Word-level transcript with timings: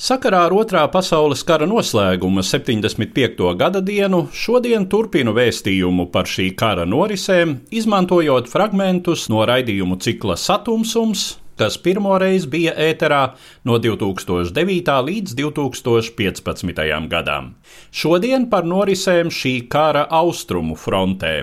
Sakarā 0.00 0.44
ar 0.46 0.54
Otrā 0.56 0.84
pasaules 0.92 1.42
kara 1.46 1.66
noslēguma 1.68 2.44
75. 2.46 3.42
gada 3.56 3.82
dienu 3.84 4.26
šodien 4.32 4.86
turpinu 4.90 5.34
vēstījumu 5.36 6.08
par 6.14 6.30
šī 6.30 6.50
kara 6.56 6.86
norisēm, 6.88 7.58
izmantojot 7.74 8.48
fragmentus 8.52 9.28
no 9.32 9.42
raidījumu 9.48 9.98
cikla 10.00 10.38
Satumsums, 10.40 11.39
kas 11.60 11.76
pirmoreiz 11.84 12.46
bija 12.48 12.72
ēterā 12.88 13.20
no 13.68 13.76
2009. 13.82 14.96
līdz 15.10 15.36
2015. 15.36 16.82
gadam. 17.12 17.54
Šodien 17.92 18.48
par 18.52 18.64
norisēm 18.64 19.32
šī 19.34 19.54
kara 19.72 20.06
austrumu 20.22 20.78
frontē. 20.80 21.34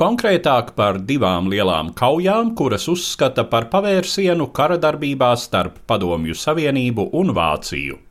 Konkrētāk 0.00 0.72
par 0.78 0.98
divām 1.12 1.52
lielām 1.52 1.92
kaujām, 1.94 2.54
kuras 2.58 2.88
uzskata 2.90 3.44
par 3.52 3.68
pavērsienu 3.70 4.50
kara 4.56 4.80
darbībā 4.80 5.34
starp 5.36 5.84
Padomju 5.86 6.34
Savienību 6.34 7.10
un 7.20 7.34
Vāciju. 7.36 8.07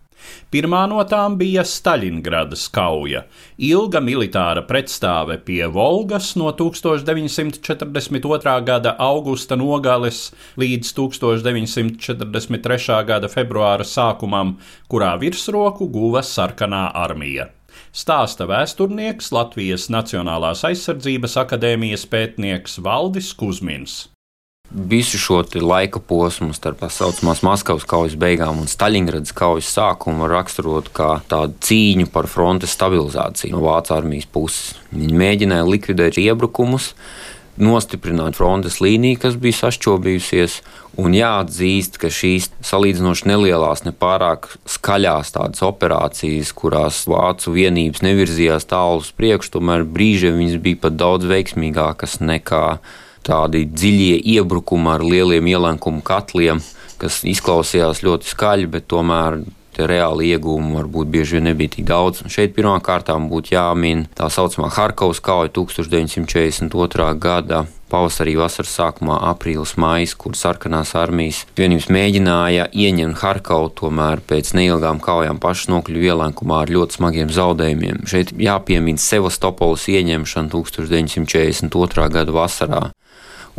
Pirmā 0.52 0.88
no 0.92 1.04
tām 1.10 1.38
bija 1.40 1.64
Staļingradas 1.68 2.70
kauja, 2.74 3.22
ilga 3.58 4.00
militāra 4.04 4.62
pretstāve 4.68 5.38
pie 5.44 5.68
Volgas 5.72 6.36
no 6.40 6.52
1942. 6.56 8.62
gada 8.70 8.96
augusta 9.00 9.56
nogales 9.60 10.32
līdz 10.58 10.94
1943. 11.02 13.06
gada 13.12 13.28
februāra 13.32 13.84
sākumam, 13.88 14.56
kurā 14.88 15.18
virsroku 15.22 15.88
guva 15.92 16.22
sarkanā 16.24 16.92
armija 16.96 17.58
stāsta 17.98 18.46
vēsturnieks 18.50 19.32
Latvijas 19.34 19.88
Nacionālās 19.94 20.64
aizsardzības 20.68 21.38
akadēmijas 21.44 22.06
pētnieks 22.12 22.80
Valdis 22.84 23.34
Kusmins. 23.38 24.06
Visu 24.68 25.16
šo 25.16 25.40
laika 25.64 26.02
posmu 26.04 26.52
starp 26.52 26.82
tā 26.82 26.90
saucamās 26.92 27.40
Maskavas 27.46 27.86
kaujas 27.88 28.18
beigām 28.20 28.60
un 28.60 28.68
Staļingradas 28.68 29.32
kaujas 29.32 29.70
sākumu 29.72 30.26
var 30.26 30.34
raksturot 30.42 30.90
kā 30.92 31.22
tādu 31.32 31.56
cīņu 31.64 32.10
par 32.12 32.28
frontes 32.28 32.76
stabilizāciju 32.76 33.56
no 33.56 33.64
Vācijas 33.64 34.02
armijas 34.02 34.28
puses. 34.28 34.76
Viņi 34.92 35.16
mēģināja 35.24 35.70
likvidēt 35.72 36.20
iebrukumus, 36.20 36.92
nostiprināt 37.58 38.36
frontes 38.38 38.82
līniju, 38.84 39.22
kas 39.24 39.40
bija 39.40 39.62
sašķobījusies, 39.62 40.60
un 41.02 41.16
jāatzīst, 41.16 41.98
ka 42.02 42.12
šīs 42.14 42.52
salīdzinoši 42.66 43.32
nelielās, 43.32 43.86
nepārāk 43.88 44.52
skaļās 44.70 45.34
tādas 45.36 45.64
operācijas, 45.66 46.54
kurās 46.58 47.06
vācu 47.10 47.56
vienības 47.56 48.04
nevirzījās 48.06 48.68
tālu 48.70 49.02
uz 49.02 49.12
priekšu, 49.16 49.56
tomēr 49.58 49.88
brīžiem 49.88 50.38
viņas 50.38 50.62
bija 50.62 50.84
pat 50.86 51.00
daudz 51.00 51.30
veiksmīgākas 51.32 52.20
nekā 52.20 52.66
tādi 53.28 53.66
dziļie 53.68 54.18
iebrukumi 54.38 54.94
ar 54.96 55.06
lieliem 55.06 55.52
ielenkumu 55.54 56.04
katliem, 56.06 56.64
kas 57.02 57.22
izklausījās 57.28 58.04
ļoti 58.06 58.32
skaļi, 58.34 58.72
bet 58.74 58.90
tomēr 58.92 59.42
reāli 59.78 60.32
iegūmi 60.34 60.74
varbūt 60.74 61.10
bieži 61.14 61.38
vien 61.38 61.50
nebija 61.52 61.76
tik 61.76 61.86
daudz. 61.86 62.24
Un 62.24 62.34
šeit 62.34 62.56
pirmkārt 62.56 63.12
būtu 63.30 63.54
jāmin 63.54 64.08
tā 64.18 64.30
saucamā 64.34 64.72
Harkovas 64.74 65.20
kauja 65.22 65.52
1942. 65.54 67.14
gada 67.22 67.66
pavasarī, 67.92 68.34
vasaras 68.40 68.74
sākumā, 68.76 69.20
aprīlis, 69.30 69.76
maijs, 69.80 70.16
kur 70.20 70.36
sarkanās 70.36 70.92
armijas 71.00 71.46
vienības 71.58 71.88
mēģināja 71.94 72.68
ieņemt 72.74 73.22
Harkovu, 73.22 73.72
tomēr 73.80 74.24
pēc 74.28 74.52
neilgām 74.58 75.00
kaujām 75.04 75.40
pašas 75.44 75.72
nokļuva 75.72 76.12
ielenkumā 76.12 76.64
ar 76.66 76.74
ļoti 76.74 77.00
smagiem 77.00 77.32
zaudējumiem. 77.32 78.04
Šeit 78.10 78.36
jāpiemina 78.36 79.00
Sevastopolis 79.00 79.88
ieņemšana 79.94 80.52
1942. 80.52 82.10
gada 82.18 82.36
vasarā 82.36 82.88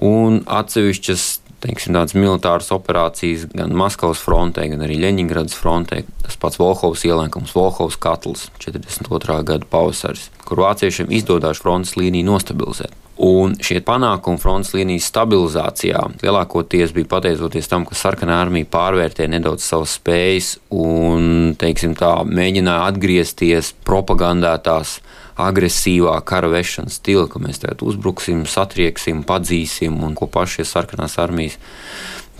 un 0.04 0.42
atsevišķas 0.46 1.28
teiksim, 1.62 1.96
tādas 1.96 2.14
militāras 2.14 2.70
operācijas 2.74 3.48
gan 3.50 3.74
Maskavas 3.76 4.20
frontē, 4.22 4.68
gan 4.70 4.84
arī 4.86 4.98
Leņņģeradas 5.02 5.58
frontē. 5.58 6.04
Tas 6.24 6.38
pats 6.40 6.60
Volhovs 6.60 7.04
ielēkums, 7.08 7.54
Volhovs 7.56 7.98
katls 8.00 8.48
42. 8.62 9.42
gada 9.48 9.68
pavasaris, 9.70 10.28
kur 10.46 10.62
vāciešiem 10.66 11.12
izdodas 11.18 11.62
frontes 11.64 11.96
līniju 11.98 12.30
nostabilizēt. 12.30 12.94
Un 13.18 13.56
šie 13.58 13.80
panākumi 13.82 14.38
frontes 14.38 14.70
līnijas 14.76 15.08
stabilizācijā 15.10 16.04
lielākoties 16.22 16.92
bija 16.94 17.08
pateicoties 17.16 17.66
tam, 17.66 17.82
ka 17.88 17.98
sarkanā 17.98 18.36
armija 18.44 18.68
pārvērtēja 18.70 19.32
nedaudz 19.32 19.64
savas 19.66 19.96
spējas 19.98 20.52
un, 20.70 21.56
teiksim 21.58 21.96
tā, 21.98 22.12
mēģināja 22.22 22.92
atgriezties 22.92 23.72
propagandētās 23.88 25.00
agresīvā 25.38 26.16
kara 26.26 26.50
vešanas 26.50 26.98
stila, 26.98 27.28
ka 27.30 27.40
mēs 27.42 27.62
tagad 27.62 27.84
uzbruksim, 27.86 28.44
satrieksim, 28.48 29.22
padzīsim 29.26 30.00
un 30.04 30.16
ko 30.18 30.26
pašie 30.30 30.66
sarkanās 30.66 31.18
armijas 31.22 31.58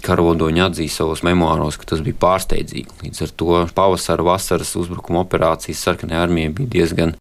karodoņi 0.04 0.62
atzīst 0.62 1.00
savos 1.00 1.22
memoāros, 1.26 1.78
ka 1.78 1.88
tas 1.92 2.02
bija 2.04 2.18
pārsteidzīgi. 2.22 3.00
Līdz 3.04 3.24
ar 3.24 3.32
to 3.40 3.62
pavasara, 3.74 4.26
vasaras 4.26 4.74
uzbrukuma 4.78 5.24
operācijas 5.24 5.82
sarkanajai 5.86 6.22
armijai 6.26 6.54
bija 6.60 6.74
diezgan 6.76 7.14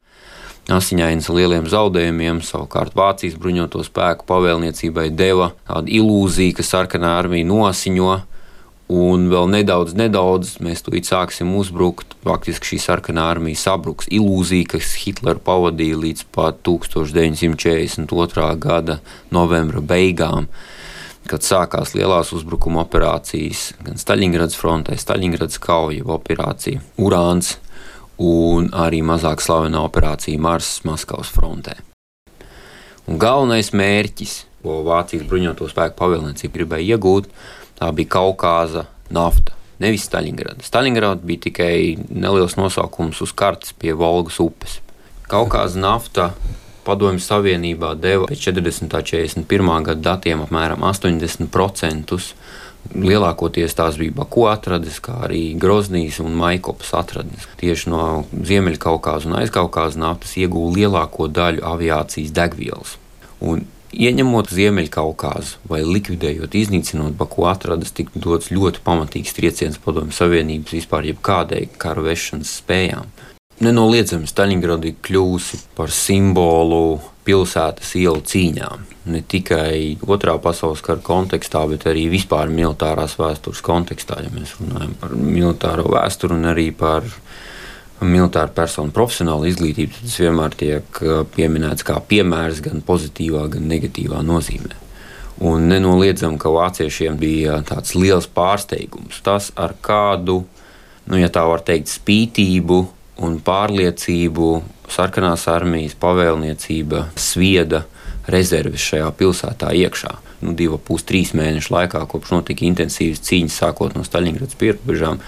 asiņainas 0.73 1.29
ar 1.29 1.37
lieliem 1.37 1.69
zaudējumiem. 1.71 2.41
Savukārt 2.45 2.95
Vācijas 2.97 3.37
bruņoto 3.39 3.83
spēku 3.87 4.27
pavēlniecībai 4.29 5.09
deva 5.15 5.53
tādu 5.67 5.93
ilūziju, 6.01 6.57
ka 6.57 6.65
sarkanā 6.65 7.17
armija 7.21 7.47
nosiņo. 7.47 8.17
Un 8.87 9.25
vēl 9.27 9.49
nedaudz, 9.51 9.97
nedaudz 9.99 10.53
mēs 10.63 10.79
to 10.85 10.95
sāksim 10.95 11.49
uzbrukt. 11.59 12.15
Faktiski 12.23 12.71
šī 12.71 12.77
sarkanā 12.79 13.25
armija 13.33 13.59
sabruks. 13.59 14.07
Ilūzija, 14.07 14.69
kas 14.77 14.93
Hitleru 15.01 15.43
pavadīja 15.43 15.97
līdz 15.99 16.23
pat 16.31 16.61
1942. 16.63 18.47
gada 18.63 19.01
novembra 19.29 19.81
beigām, 19.83 20.47
kad 21.27 21.43
sākās 21.43 21.91
lielās 21.99 22.31
uzbrukuma 22.31 22.85
operācijas 22.85 23.73
gan 23.83 23.99
Staļingradas 23.99 24.55
frontē, 24.55 24.95
Staļingradas 24.95 25.59
kauja 25.59 26.07
operācija 26.07 26.79
Urāns 26.95 27.57
un 28.23 28.71
arī 28.71 29.03
mazāk 29.03 29.43
slavenā 29.43 29.83
operācija 29.83 30.39
Mars 30.39 30.77
Maskavas 30.87 31.27
frontē. 31.35 31.75
Un 33.07 33.19
galvenais 33.19 33.73
mērķis, 33.75 34.39
ko 34.63 34.79
Vācijas 34.87 35.27
bruņoto 35.27 35.67
spēku 35.67 35.99
pavēlniecība 35.99 36.55
gribēja 36.55 36.95
iegūt, 36.95 37.27
tā 37.79 37.91
bija 37.95 38.13
Kaukāza 38.17 38.87
nafta. 39.13 39.55
Nevis 39.81 40.07
Staļingrada. 40.09 40.65
Staļingrada 40.65 41.21
bija 41.21 41.47
tikai 41.47 41.97
neliels 42.09 42.57
nosaukums 42.57 43.21
uz 43.21 43.33
kartes 43.37 43.75
pie 43.77 43.93
Volgas 43.93 44.39
upes. 44.41 44.79
Kaukāza 45.29 45.77
nafta 45.77 46.31
Padomju 46.87 47.21
Savienībā 47.21 47.91
deva 47.99 48.29
pēc 48.29 48.47
40. 48.47 48.87
un 48.87 49.43
41. 49.45 49.73
gada 49.89 50.01
datiem 50.13 50.45
apmēram 50.45 50.85
80% 50.87 52.17
Lielākoties 52.95 53.75
tās 53.75 53.97
bija 53.99 54.13
Baku 54.15 54.45
atrades, 54.47 55.01
kā 55.03 55.17
arī 55.27 55.41
Groznijas 55.59 56.21
un 56.23 56.37
Maikopas 56.39 56.93
atrades. 56.95 57.47
Tieši 57.59 57.91
no 57.91 58.03
Ziemeļkaukāza 58.31 59.27
un 59.27 59.35
Aizkaukāza 59.41 59.99
naftas 59.99 60.37
iegūta 60.39 60.77
lielāko 60.77 61.27
daļu 61.27 61.65
aviācijas 61.67 62.31
degvielas. 62.37 62.95
Un 63.43 63.65
Ieņemot 63.95 64.49
Ziemeļkaukāzu 64.51 65.61
vai 65.71 65.79
likvidējot, 65.87 66.57
iznīcinot 66.59 67.15
Baku 67.15 67.45
atradas, 67.47 67.93
tika 67.95 68.19
dots 68.19 68.51
ļoti 68.51 68.83
pamatīgs 68.83 69.35
trieciens 69.37 69.79
Padomju 69.79 70.15
Savienības 70.15 70.75
vispār 70.75 71.07
jebkādai 71.07 71.63
kara 71.79 72.03
vešanas 72.03 72.57
spējām. 72.59 73.07
Nenoliedzami 73.63 74.27
Staļingrada 74.29 74.85
ir 74.91 74.99
kļuvusi 75.01 75.61
par 75.77 75.89
simbolu 75.95 76.99
pilsētas 77.25 77.95
ielu 77.97 78.21
cīņām. 78.27 78.83
Ne 79.09 79.23
tikai 79.23 79.97
otrā 80.03 80.35
pasaules 80.43 80.83
kara 80.85 81.01
kontekstā, 81.03 81.63
bet 81.71 81.87
arī 81.89 82.05
vispār 82.11 82.51
militārās 82.53 83.15
vēstures 83.17 83.63
kontekstā, 83.65 84.19
ja 84.23 84.33
mēs 84.35 84.57
runājam 84.59 84.93
par 84.99 85.15
militāro 85.15 85.87
vēsturi 85.95 86.37
un 86.37 86.51
arī 86.51 86.69
par 86.75 87.07
militāra 88.01 88.51
persona 88.53 88.93
profesionāla 88.93 89.47
izglītība, 89.49 89.95
tas 90.01 90.17
vienmēr 90.21 90.57
tiek 90.57 90.99
uh, 91.01 91.23
pieminēts 91.35 91.85
kā 91.87 91.97
piemērs 92.09 92.61
gan 92.65 92.83
pozitīvā, 92.85 93.47
gan 93.55 93.65
negatīvā 93.71 94.21
nozīmē. 94.25 94.75
Un 95.47 95.67
nenoliedzam, 95.69 96.39
ka 96.41 96.49
vāciešiem 96.49 97.17
bija 97.21 97.59
tāds 97.65 97.93
liels 97.93 98.25
pārsteigums. 98.33 99.19
Tas, 99.25 99.51
ar 99.53 99.75
kādu, 99.85 100.39
nu, 101.05 101.19
ja 101.19 101.29
tā 101.29 101.43
var 101.45 101.61
teikt, 101.65 101.91
spītību 101.93 102.79
un 103.21 103.37
pārliecību 103.45 104.47
sarkanās 104.93 105.45
armijas 105.51 105.97
pavēlniecība 106.01 107.07
svieda 107.19 107.83
rezerves 108.31 108.83
šajā 108.89 109.09
pilsētā 109.19 109.73
iekšā. 109.77 110.15
Nu, 110.45 110.53
divu, 110.57 110.77
pus, 110.77 111.05
trīs 111.07 111.33
mēnešu 111.37 111.73
laikā, 111.73 112.03
kopš 112.09 112.33
notika 112.35 112.65
intensīvas 112.67 113.23
cīņas, 113.25 113.61
sākot 113.61 113.95
no 113.97 114.03
Staļingradas 114.05 114.57
pierobežām, 114.59 115.21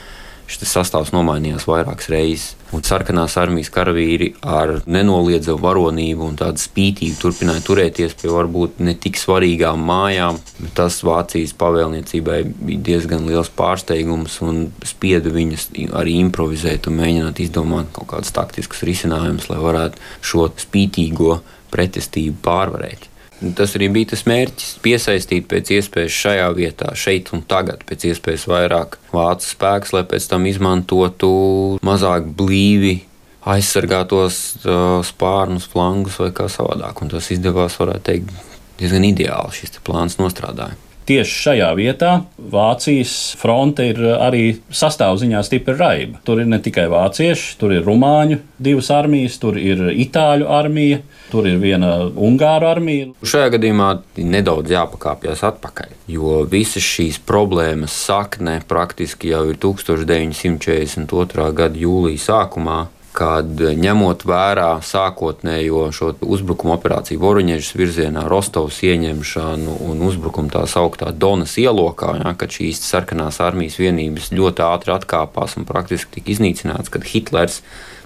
šis 0.49 0.71
sastāvs 0.73 1.11
nomainījās 1.13 1.67
vairākas 1.69 2.09
reizes. 2.11 2.55
Un 2.75 2.83
sarkanās 2.85 3.33
armijas 3.41 3.71
karavīri 3.73 4.27
ar 4.45 4.75
nenoliedzamu 4.85 5.61
varonību 5.63 6.27
un 6.27 6.35
tādu 6.37 6.61
spītību 6.61 7.17
turpināja 7.17 7.63
turēties 7.65 8.13
pie 8.19 8.29
varbūt 8.29 8.81
ne 8.85 8.93
tik 8.93 9.17
svarīgām 9.17 9.81
mājām. 9.89 10.37
Tas 10.77 10.99
Vācijas 11.05 11.55
pavēlniecībai 11.57 12.39
bija 12.45 12.85
diezgan 12.91 13.25
liels 13.29 13.49
pārsteigums 13.57 14.37
un 14.45 14.67
spieda 14.85 15.33
viņus 15.33 15.69
arī 15.97 16.19
improvizēt 16.21 16.89
un 16.89 16.99
mēģināt 17.01 17.41
izdomāt 17.45 17.89
kaut 17.95 18.11
kādus 18.13 18.35
taktiskus 18.37 18.85
risinājumus, 18.85 19.49
lai 19.49 19.61
varētu 19.65 20.09
šo 20.21 20.49
spītīgo 20.61 21.39
pretestību 21.73 22.37
pārvarēt. 22.45 23.08
Tas 23.39 23.75
arī 23.77 23.87
bija 23.95 24.11
tas 24.11 24.25
mērķis- 24.27 24.71
piesaistīt 24.85 25.47
pēc 25.47 25.71
iespējas 25.77 26.17
šajā 26.23 26.47
vietā, 26.57 26.89
šeit 26.95 27.31
un 27.33 27.41
tagad, 27.47 27.85
pēc 27.87 28.09
iespējas 28.11 28.47
vairāk 28.51 28.97
vācu 29.13 29.47
spēkus, 29.47 29.93
lai 29.95 30.03
pēc 30.03 30.27
tam 30.27 30.45
izmantotu 30.45 31.79
mazāk 31.79 32.27
blīvi 32.35 32.99
aizsargātos 33.47 34.65
uh, 34.65 34.99
spārnus, 35.07 35.69
flangus 35.71 36.19
vai 36.19 36.31
kā 36.35 36.49
savādāk. 36.51 37.01
Un 37.01 37.15
tas 37.15 37.31
izdevās, 37.31 37.79
varētu 37.79 38.03
teikt, 38.11 38.35
diezgan 38.81 39.07
ideāli. 39.07 39.55
Šis 39.55 39.79
plāns 39.87 40.19
nostrādāja 40.19 40.88
tieši 41.09 41.39
šajā 41.43 41.69
vietā 41.77 42.11
Vācijas 42.49 43.13
fronte 43.39 43.85
ir 43.91 43.99
arī 44.15 44.43
sastāvziņā 44.73 45.41
stipri 45.45 45.75
raiba. 45.77 46.21
Tur 46.25 46.41
ir 46.43 46.49
ne 46.49 46.59
tikai 46.63 46.87
vācieši, 46.91 47.55
tur 47.59 47.73
ir 47.75 47.85
rumāņu 47.87 48.39
divas 48.61 48.89
armijas, 48.93 49.37
tur 49.41 49.57
ir 49.59 49.89
itāļu 49.91 50.49
armija. 50.59 51.01
Tur 51.29 51.45
ir 51.45 51.59
viena 51.61 52.09
Ungāru 52.09 52.65
armija. 52.69 53.11
Šajā 53.21 53.51
gadījumā 53.53 53.89
nedaudz 54.17 54.71
jāpakāpjas 54.73 55.43
atpakaļ, 55.51 55.91
jo 56.09 56.39
visas 56.49 56.85
šīs 56.85 57.19
problēmas 57.29 57.93
sakne 58.07 58.59
praktiski 58.69 59.29
jau 59.33 59.43
ir 59.51 59.59
1942. 59.61 61.51
gada 61.59 61.77
jūlija 61.77 62.25
sākumā, 62.25 62.79
kad 63.15 63.59
ņemot 63.59 64.23
vērā 64.27 64.69
sākotnējo 64.85 65.87
šo 65.95 66.11
uzbrukuma 66.21 66.75
operāciju 66.77 67.21
Voroņģežas 67.23 67.75
virzienā, 67.79 68.25
Rostovas 68.29 68.79
ieņemšanu 68.85 69.77
un 69.89 70.03
uzbrukumu 70.05 70.51
tā 70.53 70.63
sauktā 70.69 71.11
Donas 71.11 71.57
ielokā, 71.61 72.15
ja, 72.21 72.33
kad 72.39 72.53
šīs 72.53 72.81
sarkanās 72.85 73.41
armijas 73.43 73.79
vienības 73.81 74.31
ļoti 74.35 74.65
ātri 74.65 74.95
atkāpās 74.95 75.57
un 75.59 75.67
praktiski 75.69 76.19
tika 76.19 76.35
iznīcināts, 76.35 76.93
kad 76.93 77.07
Hitlers 77.09 77.61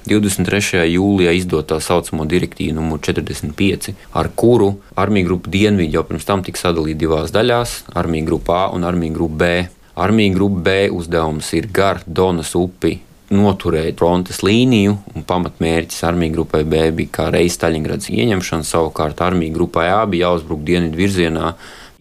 23. 0.08 0.84
jūlijā 0.92 1.32
izdot 1.38 1.70
tā 1.72 1.80
saucamo 1.84 2.26
direktīvu 2.28 2.76
numur 2.76 3.00
45, 3.04 3.94
ar 4.20 4.32
kuru 4.36 4.74
armija 5.00 5.30
grupa 5.30 5.52
Dienvidi 5.52 5.96
jau 5.96 6.04
pirms 6.08 6.28
tam 6.28 6.44
tika 6.44 6.60
sadalīta 6.60 7.04
divās 7.06 7.32
daļās- 7.32 7.84
armija 8.02 8.28
grupa 8.28 8.66
A 8.66 8.68
un 8.76 8.84
armija 8.84 9.14
grupa 9.14 9.38
B. 9.38 9.54
Armija 9.96 10.34
grupa 10.34 10.60
B 10.66 10.90
uzdevums 10.92 11.54
ir 11.54 11.68
gar 11.68 12.02
Donas 12.08 12.56
upi 12.56 13.00
noturēt 13.36 14.00
frontes 14.00 14.42
līniju, 14.46 14.98
un 15.16 15.26
pamatmērķis 15.28 16.04
armijas 16.08 16.36
grupai 16.38 16.64
B 16.64 16.88
bija 16.96 17.16
kā 17.20 17.30
reizes 17.34 17.60
Staļingradas 17.60 18.12
ieņemšana. 18.14 18.68
Savukārt 18.68 19.22
armijas 19.26 19.56
grupai 19.56 19.90
A 19.94 20.04
bija 20.10 20.30
jāuzbruk 20.30 20.64
dienvidu 20.66 21.02
virzienā, 21.02 21.54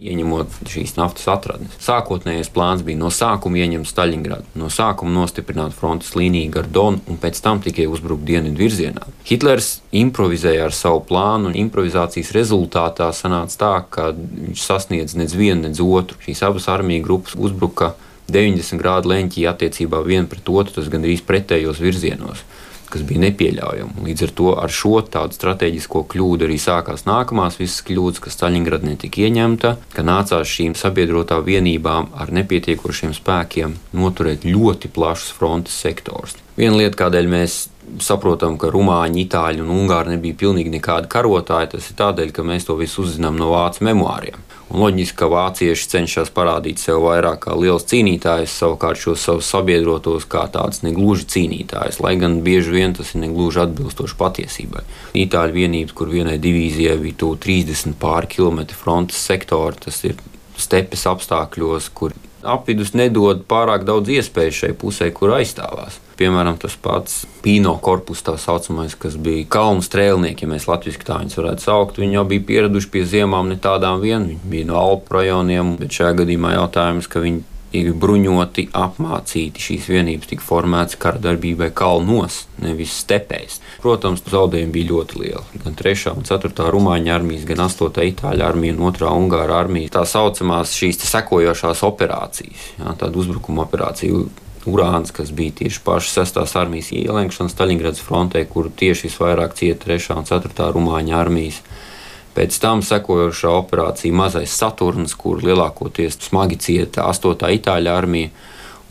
ieņemot 0.02 0.56
šīs 0.70 0.96
naftas 0.98 1.28
atradnes. 1.30 1.74
Sākotnējais 1.82 2.50
plāns 2.52 2.82
bija 2.86 2.98
no 2.98 3.10
sākuma 3.14 3.60
ieņemt 3.62 3.88
Staļingradu, 3.88 4.48
no 4.58 4.70
sākuma 4.72 5.14
nostiprināt 5.14 5.76
frontes 5.76 6.14
līniju 6.18 6.50
gar 6.56 6.68
Donu 6.74 7.02
un 7.10 7.20
pēc 7.22 7.38
tam 7.44 7.62
tikai 7.62 7.86
uzbrukt 7.90 8.26
dienvidu 8.26 8.64
virzienā. 8.64 9.06
Hitlers 9.28 9.76
improvizēja 9.94 10.66
ar 10.66 10.76
savu 10.76 11.04
plānu, 11.08 11.50
un 11.50 11.58
improvizācijas 11.64 12.32
rezultātā 12.34 13.12
sanāca 13.14 13.60
tā, 13.62 13.74
ka 13.94 14.08
viņš 14.16 14.64
sasniedz 14.66 15.14
nec 15.18 15.34
vienu, 15.38 15.68
nec 15.68 15.82
otru. 15.82 16.18
Šīs 16.26 16.42
abas 16.48 16.66
armijas 16.72 17.06
grupas 17.06 17.38
uzbruka 17.38 17.94
90 18.30 18.80
grādu 18.80 19.12
leņķī 19.12 19.46
attiecībā 19.50 20.02
viena 20.06 20.28
pret 20.30 20.48
otru, 20.48 20.76
tas 20.78 20.90
gandrīz 20.92 21.24
pretējos 21.26 21.80
virzienos, 21.82 22.44
kas 22.92 23.02
bija 23.08 23.22
nepieļaujami. 23.24 24.04
Līdz 24.06 24.26
ar 24.26 24.32
to 24.38 24.52
ar 24.62 24.72
šo 24.72 25.00
tādu 25.08 25.36
strateģisko 25.36 26.04
kļūdu 26.12 26.46
arī 26.46 26.58
sākās 26.60 27.06
nākamās 27.08 27.58
visas 27.60 27.82
kļūdas, 27.88 28.22
ka 28.22 28.32
Staļingrada 28.32 28.88
netika 28.88 29.24
ieņemta, 29.26 29.74
ka 29.96 30.06
nācās 30.06 30.48
šīm 30.48 30.76
sabiedrotā 30.78 31.40
vienībām 31.44 32.12
ar 32.12 32.32
nepietiekošiem 32.38 33.16
spēkiem 33.16 33.76
noturēt 33.96 34.46
ļoti 34.48 34.92
plašus 34.92 35.34
frontes 35.38 35.76
sektors. 35.84 36.38
Viena 36.56 36.76
lieta, 36.82 36.98
kādēļ 37.06 37.30
mēs 37.32 37.58
saprotam, 38.04 38.58
ka 38.60 38.70
rumāņi, 38.72 39.26
itāļi 39.26 39.64
un 39.64 39.72
ungāri 39.72 40.14
nebija 40.14 40.38
pilnīgi 40.44 40.72
nekādi 40.76 41.08
karotāji, 41.12 41.72
tas 41.74 41.88
ir 41.90 41.98
tādēļ, 41.98 42.32
ka 42.36 42.44
mēs 42.46 42.68
to 42.68 42.76
visu 42.78 43.04
uzzinām 43.06 43.40
no 43.40 43.52
vācu 43.54 43.88
memoāriem. 43.88 44.51
Loģiski, 44.72 45.18
ka 45.20 45.28
vācieši 45.28 45.88
cenšas 45.92 46.30
parādīt 46.32 46.80
sev 46.80 47.02
vairāk 47.04 47.42
kā 47.44 47.56
liels 47.58 47.84
cīnītājs, 47.90 48.54
savukārt 48.56 49.02
šos 49.02 49.20
savus 49.26 49.50
sabiedrotos 49.52 50.24
kā 50.32 50.46
tādus 50.54 50.80
negluži 50.86 51.28
cīnītājus, 51.34 52.00
lai 52.00 52.14
gan 52.20 52.38
bieži 52.46 52.72
vien 52.72 52.96
tas 52.96 53.12
ir 53.12 53.20
negluži 53.26 53.60
atbilstoši 53.66 54.16
patiesībai. 54.22 54.84
Itāļu 55.26 55.58
vienības, 55.58 55.96
kur 55.98 56.08
vienai 56.12 56.38
divīzijai 56.40 56.96
bija 57.04 57.20
tuvu 57.20 57.36
30 57.44 57.98
pāri 58.00 58.32
kilometru 58.32 58.80
frontes 58.80 59.20
sektori, 59.20 59.76
tas 59.84 60.00
ir 60.08 60.16
stepes 60.56 61.04
apstākļos, 61.10 61.92
kur 61.92 62.16
apvidus 62.42 62.92
nedod 62.98 63.44
pārāk 63.48 63.84
daudz 63.88 64.10
iespēju 64.12 64.54
šai 64.56 64.72
pusē, 64.78 65.10
kur 65.14 65.34
aizstāvās. 65.38 65.98
Piemēram, 66.18 66.58
tas 66.60 66.74
pats 66.78 67.22
Pino 67.42 67.74
korpus, 67.82 68.22
tā 68.22 68.36
saucamais, 68.38 68.94
kas 68.98 69.16
bija 69.18 69.46
kalnu 69.50 69.82
strēlnieki, 69.82 70.44
ja 70.44 70.52
mēs 70.52 70.68
latviešu 70.70 71.02
tā 71.06 71.18
viņus 71.22 71.38
varētu 71.40 71.64
saukt. 71.64 71.98
Viņi 72.02 72.18
jau 72.18 72.26
bija 72.28 72.46
pieraduši 72.50 72.90
pie 72.92 73.06
ziemām 73.08 73.50
ne 73.50 73.58
tādām 73.62 74.02
vien, 74.02 74.28
viņi 74.30 74.52
bija 74.52 74.68
no 74.70 74.78
Alpu 74.82 75.18
rajoniem, 75.18 75.76
bet 75.80 75.96
šajā 75.96 76.20
gadījumā 76.22 76.54
jautājums, 76.58 77.10
ka 77.10 77.24
viņi 77.24 77.42
ir 77.76 77.92
bruņoti, 77.98 78.68
apmācīti. 78.76 79.62
Šīs 79.62 79.88
vienības 79.92 80.30
tika 80.30 80.44
formētas 80.46 80.98
kara 81.00 81.20
darbībai 81.22 81.70
kalnos, 81.76 82.44
nevis 82.62 82.94
stepēs. 83.02 83.60
Protams, 83.82 84.24
zaudējumi 84.28 84.74
bija 84.76 84.90
ļoti 84.92 85.20
lieli. 85.22 85.62
Gan 85.64 85.78
3. 85.78 86.14
un 86.16 86.28
4. 86.28 86.68
rumāņu 86.74 87.14
armijas, 87.14 87.48
gan 87.48 87.64
8. 87.66 88.06
itāļu 88.12 88.46
armija 88.46 88.76
un 88.76 88.94
2. 88.94 89.10
ungāra 89.24 89.58
armija. 89.64 89.96
Tā 89.98 90.06
saucamās 90.08 90.76
šīs 90.78 91.02
sekojošās 91.08 91.84
operācijas, 91.88 92.70
jā, 92.78 92.96
tāda 93.00 93.22
uzbrukuma 93.22 93.66
operācija 93.66 94.24
Urāns, 94.62 95.10
kas 95.10 95.32
bija 95.34 95.50
tieši 95.58 95.80
pašas 95.82 96.12
sestās 96.20 96.52
armijas 96.54 96.92
ielenkšana 96.94 97.50
Staļingradas 97.50 98.02
frontē, 98.06 98.44
kur 98.46 98.68
tieši 98.70 99.08
visvairāk 99.08 99.56
cieta 99.58 99.88
3. 99.88 100.20
un 100.20 100.28
4. 100.28 100.68
rumāņu 100.76 101.16
armijas. 101.18 101.58
Pēc 102.32 102.56
tam 102.62 102.80
sekojošā 102.80 103.50
operācija 103.58 104.16
Mazais 104.16 104.54
Saturns, 104.56 105.12
kur 105.18 105.42
lielākoties 105.44 106.16
smagi 106.24 106.56
cieta 106.64 107.04
8. 107.10 107.50
itāļu 107.58 107.92
armija, 107.92 108.30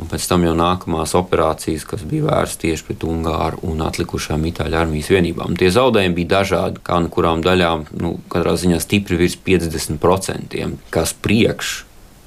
un 0.02 0.10
pēc 0.10 0.28
tam 0.30 0.46
jau 0.46 0.54
nākamās 0.58 1.16
operācijas, 1.18 1.86
kas 1.90 2.06
bija 2.10 2.28
vērstas 2.30 2.62
tieši 2.62 2.88
pret 2.88 3.06
Ungāru 3.06 3.62
un 3.70 3.82
atlikušām 3.86 4.46
itāļu 4.52 4.78
armijas 4.78 5.10
vienībām. 5.14 5.58
Tie 5.58 5.70
zaudējumi 5.74 6.18
bija 6.22 6.34
dažādi, 6.38 6.82
kā 6.86 7.00
no 7.02 7.10
kurām 7.14 7.42
daļām, 7.46 7.88
nu, 8.02 8.16
katrā 8.32 8.54
ziņā 8.62 8.82
stipri 8.82 9.18
virs 9.22 9.38
50%, 9.46 10.62
kas 10.94 11.18
priekš 11.26 11.80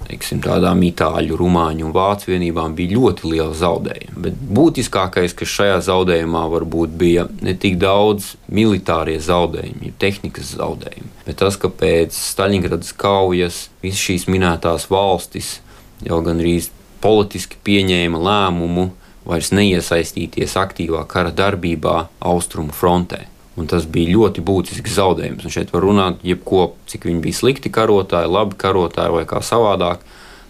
teiksim, 0.09 0.41
tādām 0.45 0.83
itāļu, 0.87 1.37
rumāņu 1.39 1.89
un 1.89 1.95
vācu 1.95 2.31
vienībām 2.33 2.77
bija 2.77 2.97
ļoti 2.99 3.31
liela 3.33 3.55
zaudējuma. 3.59 4.21
Bet 4.27 4.39
būtiskākais, 4.59 5.35
kas 5.39 5.53
šajā 5.55 5.81
zaudējumā 5.89 6.45
varbūt 6.53 6.95
bija 7.01 7.27
ne 7.45 7.57
tik 7.59 7.79
daudz 7.83 8.35
militārie 8.49 9.19
zaudējumi, 9.23 9.95
tehnikas 10.01 10.55
zaudējumi, 10.59 11.11
bet 11.27 11.41
tas, 11.43 11.59
ka 11.61 11.73
pēc 11.73 12.17
Staļingradas 12.17 12.95
kaujas 12.97 13.69
visas 13.85 14.07
šīs 14.07 14.29
minētās 14.31 14.89
valstis 14.93 15.59
jau 16.05 16.21
gandrīz 16.25 16.71
politiski 17.05 17.61
pieņēma 17.65 18.21
lēmumu 18.29 18.89
vairs 19.29 19.53
neiesaistīties 19.57 20.57
aktīvā 20.61 21.05
kara 21.09 21.33
darbībā 21.35 21.97
austrumu 22.21 22.75
frontē. 22.77 23.25
Un 23.55 23.69
tas 23.71 23.87
bija 23.87 24.17
ļoti 24.17 24.43
būtisks 24.43 24.97
zaudējums. 24.97 25.47
Un 25.47 25.55
šeit 25.55 25.71
var 25.75 25.85
runāt, 25.87 26.23
jebko, 26.27 26.73
cik 26.91 27.07
viņi 27.07 27.23
bija 27.23 27.39
slikti 27.39 27.71
karotāji, 27.71 28.33
labi 28.35 28.59
karotāji 28.59 29.15
vai 29.15 29.25
kā 29.31 29.43
savādāk. 29.47 30.03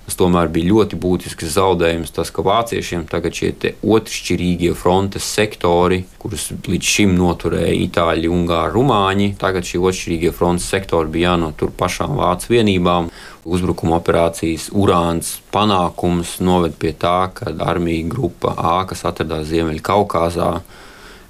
Tas 0.05 0.19
tomēr 0.21 0.51
bija 0.53 0.69
ļoti 0.69 0.99
būtisks 1.01 1.55
zaudējums, 1.55 2.11
tas, 2.13 2.29
ka 2.29 2.43
vāciešiem 2.45 3.07
tagad 3.09 3.37
šie 3.39 3.55
otršķirīgie 3.81 4.75
frontes 4.77 5.25
sektori, 5.25 6.03
kurus 6.21 6.51
līdz 6.69 6.91
šim 6.91 7.15
noturēja 7.17 7.79
itāļi, 7.87 8.29
ungāri, 8.29 8.75
rumāņi, 8.77 9.31
tagad 9.41 9.65
šie 9.65 9.81
otršķirīgie 9.81 10.35
frontes 10.37 10.69
sektori 10.69 11.09
bija 11.09 11.33
jānotur 11.33 11.73
pašām 11.73 12.19
vācu 12.21 12.53
vienībām. 12.53 13.09
Uzbrukuma 13.49 13.97
operācijas 13.97 14.69
urāns 14.77 15.39
panākums 15.53 16.37
noved 16.45 16.77
pie 16.81 16.93
tā, 16.93 17.31
ka 17.37 17.53
armija 17.65 18.05
grupa 18.13 18.53
A, 18.61 18.77
kas 18.89 19.07
atradās 19.09 19.49
Ziemeļkaukazā, 19.53 20.51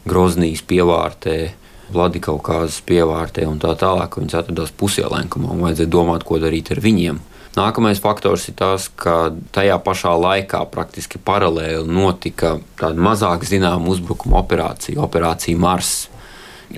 Groznijas 0.04 0.66
pievārtē, 0.66 1.38
Vladikaukāzes 1.92 2.80
pievārtē 2.88 3.44
un 3.48 3.60
tā 3.62 3.74
tālāk, 3.78 4.18
viņas 4.20 4.40
atradās 4.40 4.72
pusielēnkumā 4.80 5.52
un 5.52 5.64
vajadzēja 5.66 5.92
domāt, 5.92 6.24
ko 6.24 6.40
darīt 6.42 6.72
ar 6.72 6.80
viņiem. 6.84 7.20
Nākamais 7.54 8.00
faktors 8.02 8.48
ir 8.50 8.56
tas, 8.58 8.88
ka 8.98 9.28
tajā 9.54 9.76
pašā 9.84 10.14
laikā 10.18 10.64
praktiski 10.72 11.20
paralēli 11.22 11.86
notika 11.86 12.56
tāda 12.80 12.98
mazāk 12.98 13.46
zināma 13.46 13.92
uzbrukuma 13.92 14.40
operācija, 14.40 14.98
operācija 15.04 15.60
Mars 15.60 15.92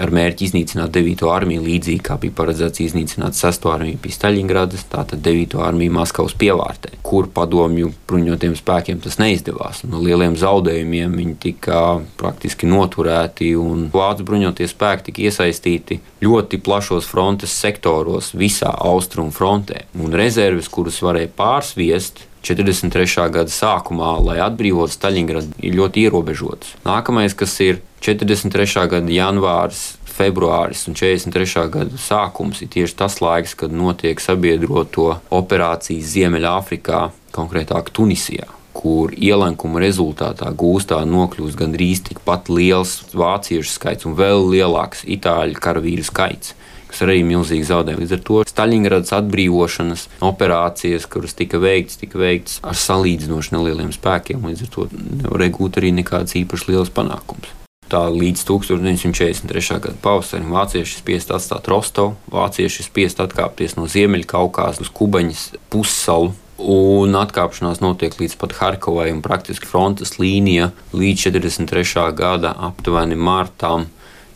ar 0.03 0.13
mērķi 0.15 0.47
iznīcināt 0.49 0.93
9. 0.95 1.25
armiju, 1.33 1.65
līdzīgi 1.65 2.03
kā 2.07 2.17
bija 2.21 2.35
paredzēts 2.37 2.83
iznīcināt 2.85 3.39
6. 3.39 3.69
armiju 3.73 4.01
pie 4.03 4.13
Staļingradas, 4.15 4.87
tātad 4.93 5.23
9. 5.25 5.57
armiju 5.63 5.95
Maskavas 5.97 6.37
pievārtē, 6.39 6.93
kur 7.07 7.31
padomju 7.33 7.93
bruņotiem 8.09 8.57
spēkiem 8.59 9.01
tas 9.05 9.19
neizdevās. 9.23 9.85
No 9.89 10.03
lieliem 10.05 10.37
zaudējumiem 10.41 11.17
viņi 11.21 11.37
tika 11.47 11.83
praktiski 12.21 12.69
noturēti, 12.71 13.53
un 13.59 13.89
vācu 13.95 14.27
bruņotie 14.29 14.69
spēki 14.71 15.11
tika 15.11 15.27
iesaistīti 15.31 16.01
ļoti 16.25 16.61
plašos 16.65 17.09
frontes 17.09 17.55
sektoros 17.57 18.33
visā 18.37 18.73
austrumu 18.77 19.35
frontē, 19.35 19.87
un 20.01 20.15
rezerves, 20.17 20.71
kuras 20.73 21.01
varēja 21.05 21.33
pārsviest, 21.37 22.27
43. 22.47 23.29
gada 23.35 23.53
sākumā, 23.53 24.17
lai 24.23 24.39
atbrīvotu 24.45 24.95
Staļingradu, 24.95 25.57
ir 25.67 25.79
ļoti 25.81 26.07
ierobežotas. 26.07 26.75
Nākamais, 26.87 27.35
kas 27.35 27.57
ir 27.65 27.81
43. 28.07 28.87
gada 28.93 29.17
janvāris, 29.19 29.85
februāris 30.17 30.87
un 30.89 30.97
43. 30.97 31.67
gada 31.73 32.01
sākums 32.01 32.63
ir 32.65 32.71
tieši 32.73 32.97
tas 32.97 33.19
laiks, 33.21 33.57
kad 33.59 33.75
notiek 33.75 34.23
sabiedroto 34.23 35.17
operācijas 35.35 36.15
Ziemeļāfrikā, 36.15 37.09
konkrētāk 37.37 37.93
Tunisijā 37.93 38.49
kur 38.77 39.15
ielenkuma 39.17 39.81
rezultātā 39.81 40.51
gūstā 40.53 40.99
nokļūst 41.09 41.57
gandrīz 41.57 42.03
tikpat 42.11 42.51
liels 42.53 42.99
vāciešu 43.17 43.73
skaits 43.73 44.05
un 44.09 44.17
vēl 44.19 44.51
lielāks 44.53 45.01
itāļu 45.17 45.57
karavīru 45.65 46.05
skaits 46.05 46.53
kas 46.97 47.05
arī 47.05 47.21
milzīgi 47.27 47.67
zaudējumi. 47.69 48.05
Līdz 48.05 48.15
ar 48.17 48.23
to 48.25 48.41
Staļingradas 48.49 49.13
atbrīvošanas 49.19 50.07
operācijas, 50.25 51.05
kuras 51.11 51.37
tika 51.37 51.61
veikts, 51.61 51.99
tika 52.01 52.21
veikts 52.21 52.61
ar 52.65 52.79
salīdzinoši 52.81 53.53
nelieliem 53.53 53.93
spēkiem, 53.93 54.47
līdz 54.49 54.65
ar 54.65 54.73
to 54.73 54.89
nevarēja 54.95 55.57
gūt 55.59 55.77
arī 55.83 55.93
nekāds 55.99 56.39
īpaši 56.41 56.73
liels 56.73 56.93
panākums. 56.95 57.53
Tā 57.87 58.01
līdz 58.11 58.41
1943. 58.49 59.77
gada 59.79 59.95
pavasarim 60.03 60.49
vācieši 60.51 61.03
spiest 61.03 61.31
atstāt 61.31 61.69
Rostovu, 61.71 62.17
vācieši 62.33 62.89
spiest 62.89 63.21
atkāpties 63.23 63.77
no 63.77 63.87
Ziemeļkaukās 63.87 64.81
uz 64.83 64.91
Kubaņas 64.91 65.45
pussalu. 65.71 66.33
Un 66.57 67.13
atkāpšanās 67.21 67.83
notiek 67.85 68.15
līdz 68.17 68.39
pat 68.41 68.55
Harkovai, 68.57 69.11
un 69.13 69.21
praktiski 69.23 69.69
frontes 69.69 70.15
līnija 70.17 70.71
līdz 70.97 71.27
43. 71.29 72.07
gada 72.17 72.55
aptuveni 72.71 73.19
martām 73.21 73.85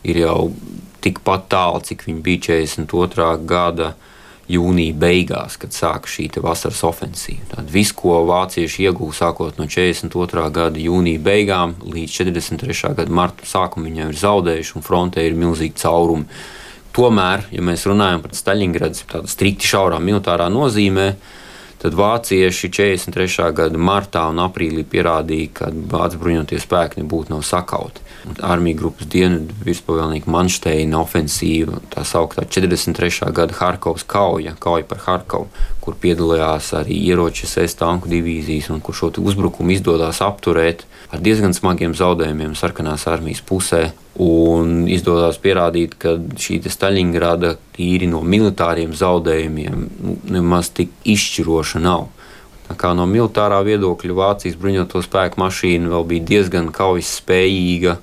ir 0.05 0.21
jau 0.21 0.51
tikpat 1.03 1.49
tālu, 1.51 1.81
cik 1.85 2.07
viņi 2.07 2.23
bija 2.25 2.45
42. 2.47 3.33
gada 3.49 3.93
jūnija 4.51 4.95
beigās, 4.99 5.57
kad 5.59 5.73
sāka 5.75 6.09
šī 6.11 6.27
vasaras 6.43 6.81
ofensīva. 6.87 7.45
Tad 7.53 7.69
viss, 7.71 7.93
ko 7.95 8.21
vācieši 8.27 8.87
ieguva 8.87 9.15
sākot 9.15 9.59
no 9.59 9.67
42. 9.69 10.47
gada 10.51 10.81
jūnija 10.81 11.21
beigām 11.23 11.75
līdz 11.85 12.17
43. 12.21 12.95
gada 12.97 13.11
marta 13.11 13.47
sākumam, 13.47 13.89
viņiem 13.89 14.11
ir 14.11 14.19
zaudējuši 14.21 14.75
un 14.77 14.87
frontē 14.87 15.27
ir 15.27 15.37
milzīgi 15.39 15.77
caurumi. 15.81 16.27
Tomēr, 16.91 17.45
ja 17.55 17.63
mēs 17.63 17.85
runājam 17.87 18.25
par 18.25 18.35
Staļingradas 18.35 19.05
tādu 19.07 19.31
strikti 19.31 19.69
šaurā 19.69 20.01
militārā 20.03 20.49
nozīmē, 20.51 21.13
tad 21.81 21.97
vācieši 21.97 22.69
43. 22.69 23.49
gada 23.57 23.81
martā 23.81 24.27
un 24.29 24.41
aprīlī 24.43 24.85
pierādīja, 24.87 25.51
ka 25.57 25.71
vācu 25.71 26.21
bruņotie 26.21 26.61
spēki 26.61 27.01
nebūtu 27.01 27.33
nav 27.33 27.45
sakauti 27.47 28.11
armija 28.45 28.77
grupas 28.77 29.07
dienvidu 29.09 29.55
virspavēlnieka 29.65 30.29
Manšteina 30.31 30.99
ofensīva, 31.01 31.79
tā 31.93 32.03
sauktā 32.07 32.45
43. 32.45 33.31
gada 33.33 33.57
Harkovas 33.57 34.05
kauja, 34.07 34.53
kauja 34.59 34.85
par 34.87 35.01
Harkovu, 35.05 35.49
kur 35.81 35.97
piedalījās 36.01 36.71
arī 36.77 36.99
ieroču 37.09 37.49
S 37.49 37.77
tanku 37.79 38.09
divīzijas 38.11 38.69
un 38.73 38.81
kur 38.81 38.97
šo 38.97 39.11
uzbrukumu 39.17 39.73
izdodas 39.73 40.21
apturēt 40.21 40.85
ar 41.11 41.23
diezgan 41.23 41.55
smagiem 41.57 41.97
zaudējumiem 41.97 42.55
sarkanās 42.55 43.07
armijas 43.09 43.41
pusē. 43.41 43.89
Un 44.19 44.89
izdodas 44.91 45.37
pierādīt, 45.39 45.93
ka 45.95 46.17
šī 46.19 46.59
Staļingrada 46.67 47.53
tīri 47.77 48.09
no 48.11 48.19
militāriem 48.27 48.91
zaudējumiem 48.91 49.85
nu, 49.87 50.15
nemaz 50.27 50.73
tik 50.75 50.91
izšķiroša 51.07 51.79
nav. 51.79 52.09
Kā 52.79 52.91
no 52.95 53.05
militārā 53.07 53.61
viedokļa 53.67 54.15
Vācijas 54.15 54.57
bruņoto 54.59 55.01
spēku 55.03 55.39
mašīna 55.41 55.91
vēl 55.91 56.05
bija 56.07 56.27
diezgan 56.27 56.69
kaujas 56.75 57.17
spējīga, 57.19 57.97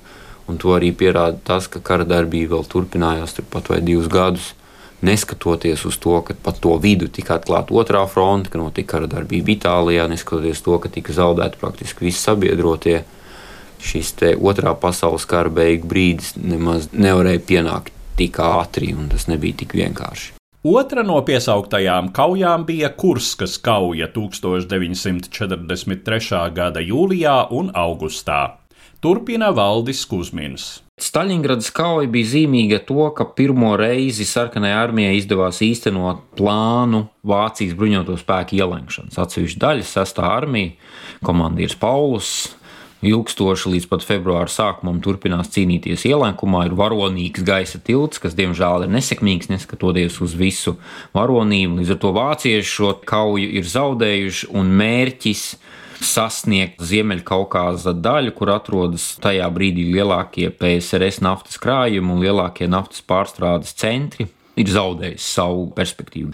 un 0.49 0.57
to 0.61 0.73
arī 0.75 0.91
pierāda 0.97 1.37
tas, 1.45 1.69
ka 1.69 1.81
kara 1.81 2.05
darbība 2.09 2.55
vēl 2.55 2.65
turpinājās 2.69 3.37
turpat 3.37 3.69
vai 3.69 3.79
divus 3.85 4.09
gadus. 4.09 4.53
Neskatoties 5.05 5.85
uz 5.87 5.95
to, 6.01 6.17
ka 6.25 6.33
pa 6.43 6.51
to 6.51 6.73
vidu 6.81 7.07
tika 7.07 7.37
atklāta 7.37 7.71
otrā 7.71 8.01
fronte, 8.09 8.51
ka 8.51 8.59
notika 8.59 8.97
kara 8.97 9.07
darbība 9.07 9.53
Itālijā, 9.55 10.09
neskatoties 10.11 10.59
to, 10.65 10.75
ka 10.81 10.91
tika 10.91 11.15
zaudēti 11.15 11.61
praktiski 11.61 12.09
visi 12.09 12.19
sabiedrotie, 12.19 13.03
šis 13.79 14.15
otrā 14.37 14.75
pasaules 14.79 15.25
kara 15.29 15.49
beigu 15.49 15.87
brīdis 15.89 16.35
nemaz 16.39 16.89
nevarēja 16.93 17.39
pienākt 17.47 17.93
tik 18.19 18.39
ātri, 18.43 18.93
un 18.95 19.09
tas 19.11 19.27
nebija 19.31 19.55
tik 19.63 19.73
vienkārši. 19.79 20.33
Otra 20.67 21.05
no 21.07 21.21
piesauktajām 21.23 22.11
kaujām 22.11 22.67
bija 22.67 22.91
Kurskas 22.91 23.55
kauja 23.63 24.11
1943. 24.11 26.51
gada 26.51 26.83
jūlijā 26.83 27.47
un 27.55 27.71
augustā. 27.71 28.59
Turpina 28.99 29.55
Valdis 29.55 30.03
Kusmins. 30.03 30.83
Staļingradas 30.99 31.71
kauja 31.71 32.11
bija 32.11 32.27
zīmīga 32.33 32.83
to, 32.83 33.07
ka 33.15 33.23
pirmo 33.37 33.69
reizi 33.79 34.27
sarkanajai 34.27 34.81
armijai 34.81 35.15
izdevās 35.15 35.61
īstenot 35.63 36.35
plānu 36.35 37.07
Vācijas 37.23 37.71
bruņoto 37.79 38.19
spēku 38.19 38.59
ielenkšanas. 38.59 39.15
Atsevišķa 39.23 39.63
daļa, 39.63 39.87
sastā 39.87 40.27
armija, 40.27 40.75
komandieris 41.23 41.79
Paulus, 41.79 42.51
ilgstoši 43.05 43.73
līdz 43.75 43.87
pat 43.91 44.03
februāra 44.03 44.51
sākumam 44.51 44.99
turpinās 45.03 45.51
cīnīties 45.53 46.05
ielenkumā. 46.09 46.65
Ir 46.67 46.75
varonīgs 46.79 47.45
gaisa 47.47 47.79
tilts, 47.79 48.19
kas 48.21 48.35
diemžēl 48.37 48.85
ir 48.85 48.93
nesekmīgs, 48.93 49.51
neskatoties 49.51 50.19
uz 50.23 50.35
visu 50.39 50.75
varonību. 51.15 51.79
Līdz 51.79 51.95
ar 51.95 52.01
to 52.03 52.13
vācieši 52.17 52.71
šo 52.73 52.93
kauju 53.07 53.51
ir 53.59 53.69
zaudējuši 53.69 54.51
un 54.59 54.73
mērķis 54.81 55.45
sasniegt 55.99 56.79
Ziemeļkaukāza 56.85 57.93
daļu, 57.99 58.33
kur 58.37 58.53
atrodas 58.53 59.11
tajā 59.23 59.47
brīdī 59.51 59.89
lielākie 59.93 60.47
PSRS 60.55 61.19
naftas 61.25 61.59
krājumi 61.59 62.15
un 62.15 62.23
lielākie 62.23 62.69
naftas 62.71 63.03
pārstrādes 63.03 63.75
centri, 63.79 64.29
ir 64.59 64.71
zaudējis 64.71 65.27
savu 65.35 65.67
perspektīvu. 65.75 66.33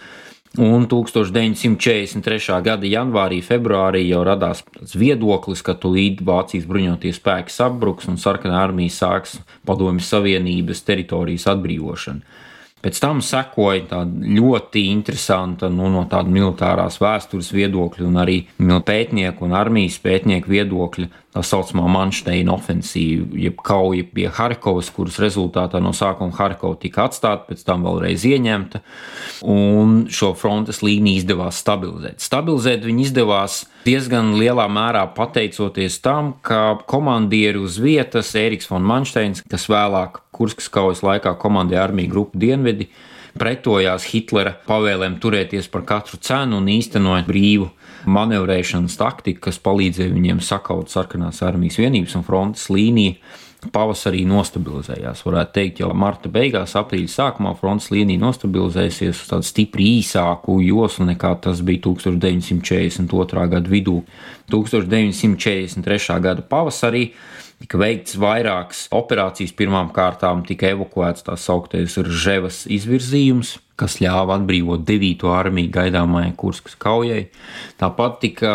Un 0.55 0.85
1943. 0.87 2.61
gada 2.63 2.87
janvārī, 2.87 3.41
februārī 3.43 4.05
jau 4.07 4.21
radās 4.23 4.61
viedoklis, 4.95 5.59
ka 5.65 5.75
tūlīt 5.75 6.21
Vācijas 6.23 6.67
bruņotie 6.69 7.11
spēki 7.15 7.51
sabruks 7.51 8.07
un 8.07 8.15
sarkanā 8.21 8.61
armija 8.63 8.93
sāks 8.95 9.35
Padomju 9.67 10.05
Savienības 10.05 10.85
teritorijas 10.87 11.49
atbrīvošanu. 11.51 12.23
Pēc 12.83 12.99
tam 13.01 13.21
sekoja 13.23 14.03
ļoti 14.05 14.83
interesanta 14.91 15.71
nu, 15.73 15.87
no 15.89 16.03
tāda 16.11 16.29
militārās 16.29 16.99
vēstures 17.01 17.49
viedokļa 17.55 18.05
un 18.05 18.19
arī 18.21 18.35
pētnieku 18.59 19.47
un 19.47 19.55
armijas 19.57 19.97
pētnieku 20.03 20.51
viedokļa 20.51 21.07
tā 21.35 21.43
saucamā 21.43 21.87
Manšteina 21.91 22.53
ofensīva, 22.53 23.25
jeb 23.41 23.57
kauja 23.65 24.05
pie 24.13 24.27
Harkovas, 24.31 24.91
kuras 24.93 25.17
rezultātā 25.23 25.81
no 25.83 25.95
sākuma 25.97 26.35
Harkova 26.37 26.77
tika 26.79 27.07
atstāta, 27.09 27.47
pēc 27.49 27.65
tam 27.67 27.87
vēlreiz 27.87 28.27
ieņemta, 28.29 28.83
un 29.51 30.05
šo 30.13 30.35
frontes 30.37 30.83
līniju 30.85 31.23
izdevās 31.23 31.63
stabilizēt. 31.65 32.21
Stabilizēt 32.23 32.85
viņi 32.85 33.09
izdevās 33.09 33.63
diezgan 33.85 34.33
lielā 34.39 34.65
mērā 34.71 35.03
pateicoties 35.15 35.99
tam, 36.03 36.33
ka 36.45 36.77
komandieri 36.89 37.61
uz 37.61 37.77
vietas 37.81 38.33
Ēriks 38.37 38.69
von 38.71 38.85
Manšteins, 38.85 39.43
kas 39.49 39.67
vēlāk 39.71 40.21
Kurskas 40.35 40.71
kaujas 40.73 41.03
laikā 41.05 41.35
komandēja 41.41 41.85
armiju 41.85 42.11
grupu 42.11 42.41
Dienvidi, 42.41 42.89
pretojās 43.39 44.07
Hitlera 44.11 44.55
pavēlēm 44.67 45.19
turēties 45.21 45.69
par 45.71 45.85
katru 45.87 46.19
cenu 46.23 46.61
un 46.61 46.71
īstenot 46.71 47.27
brīvu 47.29 47.69
manevrēšanas 48.07 48.97
taktiku, 48.99 49.47
kas 49.47 49.59
palīdzēja 49.63 50.13
viņiem 50.13 50.43
sakaut 50.43 50.93
sarkanās 50.93 51.41
armijas 51.45 51.79
vienības 51.81 52.15
un 52.19 52.25
frontes 52.27 52.69
līniju 52.73 53.17
pavasarī 53.73 54.23
nostabilizējās. 54.29 55.23
Varētu 55.25 55.53
teikt, 55.55 55.81
jau 55.81 55.91
marta 55.97 56.29
beigās, 56.31 56.75
aprīļa 56.77 57.11
sākumā 57.11 57.55
frontes 57.59 57.89
līnija 57.93 58.21
nostabilizēsies 58.21 59.23
uz 59.23 59.31
tādu 59.31 59.47
stipri 59.47 59.87
īsāku 59.99 60.59
joslu 60.65 61.07
nekā 61.09 61.35
tas 61.41 61.63
bija 61.65 61.85
1942. 61.87 63.47
gada 63.55 63.71
vidū. 63.71 64.01
1943. 64.51 66.19
gada 66.21 66.45
pavasarī 66.45 67.07
tika 67.63 67.79
veikts 67.81 68.17
vairākas 68.21 68.85
operācijas. 68.95 69.55
Pirmām 69.57 69.91
kārtām 69.95 70.45
tika 70.47 70.69
evakuēts 70.75 71.25
tā 71.25 71.37
sauktais 71.39 71.97
Rževas 71.97 72.65
izvirzījums, 72.71 73.57
kas 73.79 73.97
ļāva 73.99 74.37
atbrīvot 74.39 74.85
9. 74.87 75.25
armiju 75.35 75.71
gaidāmajai 75.75 76.31
Kurskas 76.39 76.77
kaujai. 76.79 77.25
Tāpat 77.79 78.19
tika 78.21 78.53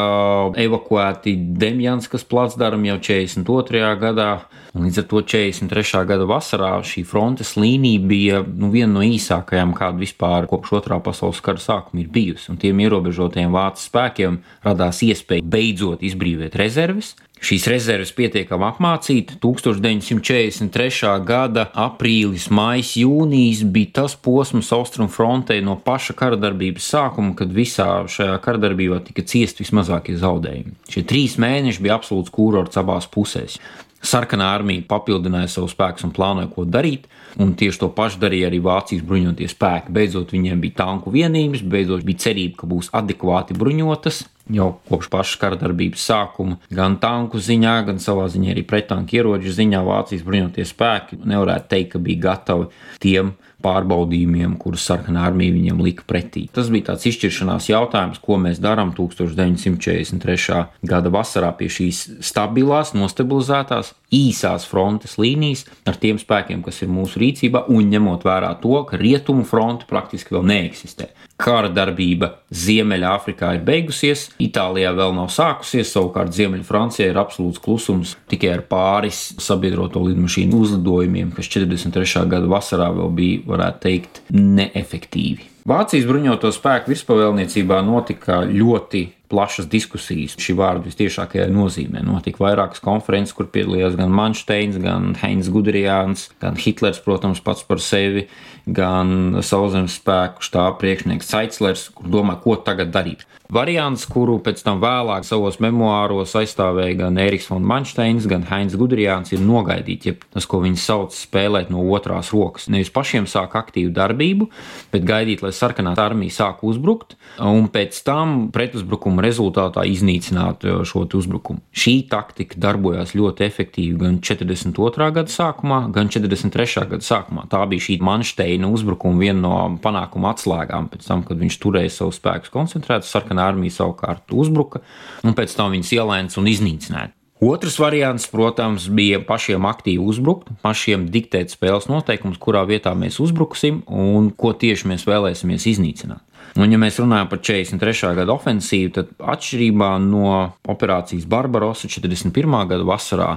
evakuēti 0.61 1.35
Demjanskas 1.61 2.25
placdarmi 2.29 2.89
jau 2.93 2.99
42. 3.11 3.85
gadā. 4.00 4.31
Līdz 4.71 5.00
ar 5.03 5.07
to 5.11 5.21
43. 5.27 6.05
gada 6.07 6.27
vasarā 6.31 6.71
šī 6.87 7.03
frontes 7.05 7.57
līnija 7.59 8.03
bija 8.07 8.43
nu, 8.47 8.71
viena 8.71 8.95
no 8.95 9.03
īsākajām, 9.05 9.75
kāda 9.77 9.99
vispār 9.99 10.47
kopš 10.50 10.77
otrā 10.79 11.00
pasaules 11.03 11.43
kara 11.45 11.61
sākuma 11.61 12.05
ir 12.05 12.12
bijusi. 12.15 12.53
Un 12.53 12.61
tiem 12.62 12.81
ierobežotajiem 12.87 13.50
vācu 13.53 13.83
spēkiem 13.83 14.39
radās 14.65 15.03
iespēja 15.05 15.45
beidzot 15.45 16.07
izbrīvot 16.07 16.55
rezerves, 16.61 17.17
Šīs 17.40 17.64
rezerves 17.73 18.11
pietiekami 18.12 18.66
apmācīta. 18.68 19.38
1943. 19.40 21.12
gada 21.25 21.66
aprīlis, 21.73 22.50
maijs, 22.52 22.92
jūnijas 23.00 23.62
bija 23.64 23.94
tas 24.02 24.16
posms 24.20 24.68
austrumfrontē 24.76 25.56
no 25.64 25.78
paša 25.80 26.18
karadarbības 26.20 26.90
sākuma, 26.92 27.32
kad 27.38 27.52
visā 27.56 27.88
šajā 28.12 28.37
karadarbībā 28.44 29.00
tika 29.09 29.25
ciest 29.25 29.62
vismazākie 29.64 30.18
zaudējumi. 30.20 30.76
Šie 30.92 31.06
trīs 31.09 31.38
mēneši 31.40 31.87
bija 31.87 31.97
absolūts 31.97 32.35
kūrorts 32.35 32.80
abās 32.80 33.09
pusēs. 33.09 33.56
Sarkanā 34.00 34.47
armija 34.54 34.87
papildināja 34.88 35.50
savus 35.52 35.75
spēkus 35.76 36.07
un 36.07 36.12
plānoja, 36.16 36.49
ko 36.54 36.64
darīt, 36.64 37.04
un 37.40 37.52
tieši 37.59 37.83
to 37.83 37.90
pašu 37.92 38.23
darīja 38.23 38.49
arī 38.49 38.61
Vācijas 38.64 39.04
bruņotie 39.07 39.49
spēki. 39.52 39.92
Beidzot, 39.92 40.33
viņiem 40.33 40.62
bija 40.62 40.78
tanku 40.80 41.12
vienības, 41.12 41.64
beidzot 41.69 42.07
bija 42.09 42.25
cerība, 42.25 42.62
ka 42.62 42.71
būs 42.71 42.88
adekvāti 42.97 43.57
bruņotas, 43.61 44.23
jau 44.57 44.71
kopš 44.88 45.11
paša 45.12 45.42
kara 45.42 45.59
darbības 45.61 46.07
sākuma, 46.11 46.57
gan 46.73 46.97
tanku 47.02 47.42
ziņā, 47.45 47.76
gan 47.90 48.00
savā 48.02 48.25
ziņā 48.33 48.54
arī 48.54 48.64
pretanku 48.66 49.21
ieroču 49.21 49.52
ziņā 49.54 49.85
Vācijas 49.87 50.25
bruņotie 50.26 50.66
spēki 50.66 51.21
nevarētu 51.21 51.71
teikt, 51.75 51.92
ka 51.92 52.02
bija 52.09 52.25
gatavi 52.30 52.71
tiem 53.04 53.35
pārbaudījumiem, 53.64 54.57
kurus 54.61 54.85
sarkanā 54.88 55.25
armija 55.29 55.55
viņiem 55.55 55.83
lika 55.85 56.07
pretī. 56.09 56.47
Tas 56.55 56.71
bija 56.73 56.90
tāds 56.90 57.07
izšķiršanās 57.11 57.71
jautājums, 57.71 58.21
ko 58.23 58.38
mēs 58.40 58.61
darām 58.62 58.93
1943. 58.97 60.61
gada 60.90 61.12
vasarā 61.12 61.52
pie 61.59 61.71
šīs 61.73 62.02
stabilās, 62.26 62.95
nostabilizētās, 62.97 63.95
īsās 64.14 64.67
frontes 64.67 65.17
līnijas 65.21 65.67
ar 65.88 65.99
tiem 66.00 66.19
spēkiem, 66.21 66.64
kas 66.67 66.83
ir 66.83 66.93
mūsu 66.93 67.23
rīcībā, 67.23 67.67
un 67.71 67.90
ņemot 67.93 68.26
vērā 68.26 68.55
to, 68.62 68.76
ka 68.88 68.99
rietumu 69.00 69.47
fronte 69.49 69.88
praktiski 69.90 70.35
vēl 70.37 70.49
neeksistē. 70.50 71.11
Kara 71.40 71.70
darbība 71.73 72.35
Ziemeļāfrikā 72.52 73.54
ir 73.56 73.62
beigusies, 73.66 74.26
Itālijā 74.42 74.92
vēl 74.97 75.14
nav 75.16 75.30
sākusies, 75.32 75.92
savukārt 75.94 76.35
Ziemeļfrancijā 76.37 77.11
ir 77.11 77.20
absolūts 77.20 77.62
klusums 77.64 78.16
tikai 78.30 78.54
ar 78.59 78.64
pāris 78.68 79.23
sabiedroto 79.40 80.02
lidmašīnu 80.04 80.61
uzlidojumiem, 80.64 81.32
kas 81.37 81.49
43. 81.52 82.26
gada 82.30 82.50
vasarā 82.50 82.90
vēl 82.97 83.14
bija, 83.16 83.47
varētu 83.49 83.82
teikt, 83.87 84.20
neefektīvi. 84.37 85.49
Vācijas 85.70 86.06
bruņoto 86.09 86.50
spēku 86.56 86.90
virspavēlniecībā 86.90 87.80
notika 87.85 88.40
ļoti 88.49 89.06
plašas 89.30 89.68
diskusijas. 89.70 90.35
Šī 90.40 90.56
vārda 90.59 90.88
visciešākajā 90.88 91.47
nozīmē. 91.52 92.02
Notika 92.02 92.42
vairākas 92.42 92.82
konferences, 92.82 93.37
kur 93.37 93.47
piedalījās 93.52 93.94
gan 93.99 94.11
Manšteins, 94.14 94.80
gan 94.82 95.12
Heinz 95.20 95.50
Gudrijāns, 95.52 96.28
gan 96.42 96.59
Hitlers, 96.59 96.99
protams, 97.04 97.42
pats 97.44 97.62
par 97.68 97.82
sevi, 97.85 98.26
gan 98.67 99.40
Sauszemes 99.45 99.99
spēku 100.00 100.45
štāba 100.45 100.76
priekšnieks 100.81 101.31
Caislers, 101.31 101.88
kur 101.95 102.11
domā, 102.11 102.37
ko 102.43 102.57
tagad 102.61 102.93
darīt. 102.95 103.26
Variants, 103.50 104.05
kuru 104.07 104.37
pēc 104.45 104.61
tam 104.62 104.79
vēlāk 104.83 105.25
savos 105.26 105.57
memoāros 105.62 106.37
aizstāvēja 106.38 107.00
gan 107.00 107.19
Eriks 107.19 107.49
von 107.50 107.64
Manšteins, 107.67 108.29
gan 108.31 108.45
Heinz 108.47 108.76
Gudrijāns, 108.79 109.33
ir 109.35 109.43
nogaidīt, 109.43 110.07
ja 110.07 110.14
tas, 110.31 110.47
ko 110.47 110.61
viņi 110.62 110.79
sauc, 110.79 111.16
spēlēt 111.16 111.73
no 111.75 111.83
otrās 111.90 112.31
rokas. 112.31 112.68
Nevis 112.70 112.92
pašiem 112.94 113.27
sāk 113.31 113.57
aktīvu 113.59 113.90
darbību, 113.96 114.46
bet 114.92 115.07
gaidīt, 115.09 115.42
lai 115.42 115.51
sarkanā 115.57 115.96
armija 115.99 116.37
sāk 116.37 116.62
uzbrukt, 116.66 117.16
un 117.42 117.66
pēc 117.75 117.99
tam 118.07 118.37
pretuzbrukuma 118.55 119.25
rezultātā 119.27 119.83
iznīcināt 119.90 120.68
uh, 120.68 120.85
šo 120.87 121.09
uzbrukumu. 121.18 121.64
Šī 121.75 121.96
taktika 122.11 122.61
darbojās 122.61 123.16
ļoti 123.18 123.46
efektīvi 123.49 123.99
gan 123.99 124.20
42. 124.23 125.11
gada 125.16 125.35
sākumā, 125.35 125.83
gan 125.90 126.12
43. 126.12 126.87
gada 126.94 127.03
sākumā. 127.03 127.49
Tā 127.51 127.64
bija 127.70 127.88
šī 127.88 127.99
Manšteina 128.05 128.50
uzbrukuma 128.59 129.21
viena 129.21 129.41
no 129.45 129.79
panākuma 129.83 130.33
atslēgām 130.35 130.89
pēc 130.91 131.07
tam, 131.07 131.23
kad 131.27 131.39
viņš 131.39 131.61
turēja 131.63 131.93
savus 131.95 132.19
spēkus 132.19 132.53
koncentrētus 132.55 133.13
sarkanā 133.13 133.47
armija 133.53 133.77
savukārt 133.79 134.35
uzbruka, 134.35 134.83
un 135.23 135.37
pēc 135.39 135.55
tam 135.57 135.75
viņas 135.77 135.95
ielēns 136.01 136.41
un 136.41 136.51
iznīcināja. 136.51 137.13
Otrs 137.40 137.79
variants, 137.81 138.26
protams, 138.29 138.85
bija 138.92 139.22
pašiem 139.24 139.64
aktīvi 139.64 140.03
uzbrukt, 140.12 140.50
pašiem 140.61 141.07
diktēt 141.09 141.55
spēles 141.55 141.87
noteikumus, 141.88 142.37
kurā 142.37 142.66
vietā 142.68 142.92
mēs 142.92 143.16
uzbruksim 143.24 143.79
un 143.88 144.29
ko 144.37 144.53
tieši 144.53 144.90
mēs 144.90 145.07
vēlēsimies 145.09 145.64
iznīcināt. 145.72 146.20
Un, 146.59 146.66
ja 146.68 146.76
mēs 146.83 146.98
runājam 147.00 147.31
par 147.31 147.40
43. 147.46 148.11
gada 148.18 148.35
ofensīvu, 148.35 148.90
tad 148.96 149.12
atšķirībā 149.33 149.90
no 150.03 150.33
operācijas 150.68 151.24
Barbarosa 151.31 151.88
41. 151.88 152.57
gada 152.72 152.85
vasarā, 152.85 153.29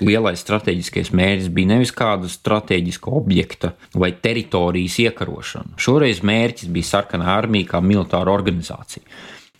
lielais 0.00 0.40
strateģiskais 0.40 1.10
mērķis 1.12 1.50
bija 1.52 1.72
nevis 1.74 1.92
kāda 1.92 2.30
strateģiska 2.30 3.12
objekta 3.12 3.74
vai 3.92 4.12
teritorijas 4.14 5.00
iekarošana. 5.04 5.76
Šoreiz 5.82 6.22
mērķis 6.24 6.70
bija 6.72 6.92
sarkanā 6.94 7.28
armija 7.34 7.74
kā 7.74 7.82
militāra 7.84 8.32
organizācija 8.32 9.04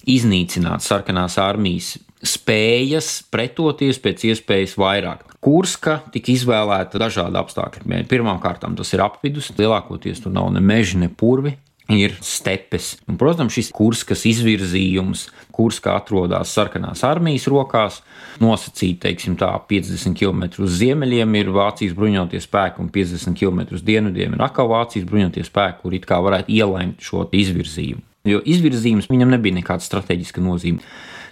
iznīcināt 0.08 0.80
sarkanās 0.80 1.36
armijas 1.36 1.98
spējas 2.26 3.20
pretoties 3.32 4.00
pēc 4.02 4.26
iespējas 4.30 4.76
vairāk. 4.80 5.24
Kurska 5.40 6.00
tika 6.12 6.34
izvēlēta 6.34 7.00
dažādu 7.00 7.40
apstākļu. 7.40 8.04
Pirmkārt, 8.10 8.66
tas 8.76 8.94
ir 8.94 9.02
apvidus, 9.04 9.50
lielākoties 9.56 10.20
tur 10.24 10.34
nav 10.36 10.50
ne 10.52 10.62
meži, 10.64 11.00
ne 11.00 11.08
purvi. 11.08 11.56
Ir 11.90 12.12
stepes. 12.22 12.92
Un, 13.10 13.16
protams, 13.18 13.56
šis 13.56 13.72
kurskas 13.74 14.20
izvirzījums, 14.30 15.24
kurs 15.50 15.80
kā 15.82 15.96
atrodas 15.98 16.52
sarkanās 16.54 17.00
armijas 17.02 17.48
rokās, 17.50 17.96
nosacīt, 18.38 19.00
teiksim, 19.02 19.34
tā 19.40 19.48
50 19.72 20.14
km 20.14 20.44
uz 20.62 20.76
ziemeļiem 20.78 21.34
ir 21.40 21.50
Vācijas 21.56 21.96
bruņotie 21.98 22.38
spēki, 22.44 22.78
un 22.84 22.92
50 22.94 23.34
km 23.40 23.64
uz 23.74 23.82
dienvidiem 23.82 24.38
ir 24.38 24.46
atkal 24.46 24.70
Vācijas 24.70 25.08
bruņotie 25.10 25.42
spēki, 25.48 25.80
kur 25.82 25.98
it 25.98 26.06
kā 26.06 26.20
varētu 26.22 26.54
ielaimt 26.60 27.02
šo 27.02 27.26
izvirzījumu 27.26 28.06
jo 28.28 28.40
izvirzījums 28.44 29.08
viņam 29.10 29.32
nebija 29.32 29.56
nekāda 29.60 29.84
strateģiska 29.84 30.42
nozīme. 30.44 30.84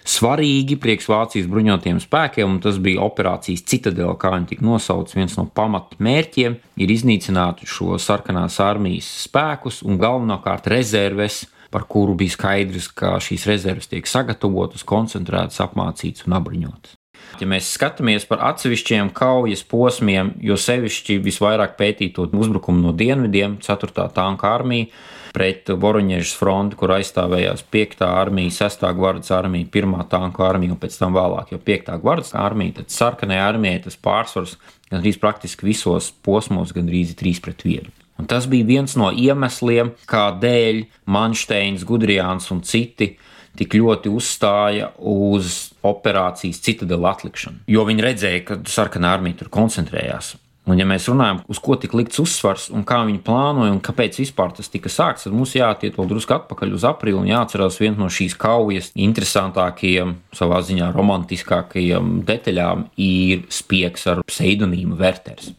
Svarīgi 0.09 0.79
priekš 0.81 1.05
Vācijas 1.11 1.47
bruņotajiem 1.51 1.99
spēkiem, 2.01 2.49
un 2.49 2.61
tas 2.63 2.79
bija 2.81 3.03
operācijas 3.05 3.61
citadela, 3.69 4.15
kā 4.17 4.31
viņi 4.33 4.47
tika 4.53 4.65
nosaukts, 4.65 5.13
viens 5.17 5.35
no 5.37 5.45
pamatmērķiem, 5.53 6.55
ir 6.81 6.93
iznīcināt 6.95 7.61
šo 7.69 7.99
sarkanās 8.01 8.57
armijas 8.65 9.09
spēkus 9.27 9.83
un 9.85 9.99
galvenokārt 10.01 10.69
rezerves, 10.73 11.43
par 11.69 11.85
kuru 11.85 12.15
bija 12.17 12.33
skaidrs, 12.33 12.87
ka 12.89 13.19
šīs 13.21 13.45
rezerves 13.51 13.91
tiek 13.91 14.09
sagatavotas, 14.09 14.87
koncentrētas, 14.87 15.61
apmācītas 15.67 16.25
un 16.25 16.39
apbruņotas. 16.39 16.95
Ja 17.39 17.45
mēs 17.47 17.69
skatāmies 17.75 18.25
par 18.27 18.41
atsevišķiem 18.49 19.13
kaujas 19.15 19.61
posmiem, 19.69 20.33
jo 20.41 20.57
sevišķi 20.57 21.19
visvairāk 21.23 21.77
pētītot 21.77 22.33
uzbrukumu 22.33 22.81
no 22.87 22.95
dienvidiem, 22.97 23.59
4. 23.61 24.09
tanka 24.15 24.49
armija, 24.57 24.89
pret 25.33 25.69
Voroņiežas 25.69 26.33
fronti, 26.39 26.77
kur 26.79 26.93
aizstāvējās 26.95 27.63
5. 27.71 28.03
armija, 28.07 28.55
6. 28.57 28.85
gvardas 28.97 29.31
armija, 29.35 29.69
1. 29.71 29.95
tanku 30.11 30.45
armija 30.45 30.75
un 30.75 30.81
pēc 30.81 30.97
tam 30.99 31.15
vēlāk 31.17 31.53
jau 31.53 31.61
5. 31.69 31.93
gvardas 32.03 32.35
armija, 32.37 32.79
tad 32.79 32.93
sarkanajai 32.93 33.45
armijai 33.53 33.85
tas 33.85 33.97
pārsvars 33.99 34.57
gandrīz 34.89 35.19
praktiski 35.21 35.69
visos 35.69 36.11
posmos 36.25 36.73
gandrīz 36.75 37.15
3 37.19 37.43
pret 37.45 37.65
1. 37.65 37.89
Un 38.19 38.27
tas 38.27 38.49
bija 38.51 38.67
viens 38.67 38.97
no 38.99 39.13
iemesliem, 39.15 39.93
kādēļ 40.09 40.83
Manšteins, 41.07 41.85
Gudrijāns 41.87 42.49
un 42.51 42.59
citi 42.67 43.13
tik 43.59 43.75
ļoti 43.79 44.11
uzstāja 44.11 44.91
uz 44.99 45.71
operācijas 45.85 46.61
citadela 46.63 47.13
atlikšanu. 47.15 47.63
Jo 47.71 47.85
viņi 47.87 48.05
redzēja, 48.05 48.43
ka 48.47 48.59
sarkanā 48.67 49.15
armija 49.17 49.41
tur 49.41 49.51
koncentrējās. 49.53 50.35
Un, 50.69 50.77
ja 50.77 50.85
mēs 50.85 51.07
runājam, 51.09 51.39
uz 51.49 51.57
ko 51.63 51.73
tika 51.81 51.97
likts 51.97 52.19
uzsvars 52.21 52.67
un 52.75 52.83
kā 52.87 52.99
viņi 53.07 53.23
plānoja 53.25 53.73
un 53.73 53.81
kāpēc 53.81 54.19
vispār 54.21 54.53
tas 54.53 54.69
tika 54.69 54.91
sākts, 54.93 55.25
tad 55.25 55.33
mums 55.33 55.55
jātiek 55.57 55.95
vēl 55.97 56.09
drusku 56.11 56.35
atpakaļ 56.35 56.75
uz 56.77 56.85
aprīli 56.85 57.17
un 57.17 57.29
jāatcerās 57.31 57.79
viena 57.81 57.97
no 58.03 58.09
šīs 58.13 58.37
kaujas 58.37 58.91
interesantākajiem, 58.93 60.13
savā 60.37 60.61
ziņā 60.67 60.91
romantiskākajiem 60.93 62.19
detaļām 62.27 62.85
ir 63.01 63.47
spiegs 63.53 64.05
ar 64.11 64.21
pseidonīmu 64.29 64.99
Werters. 64.99 65.55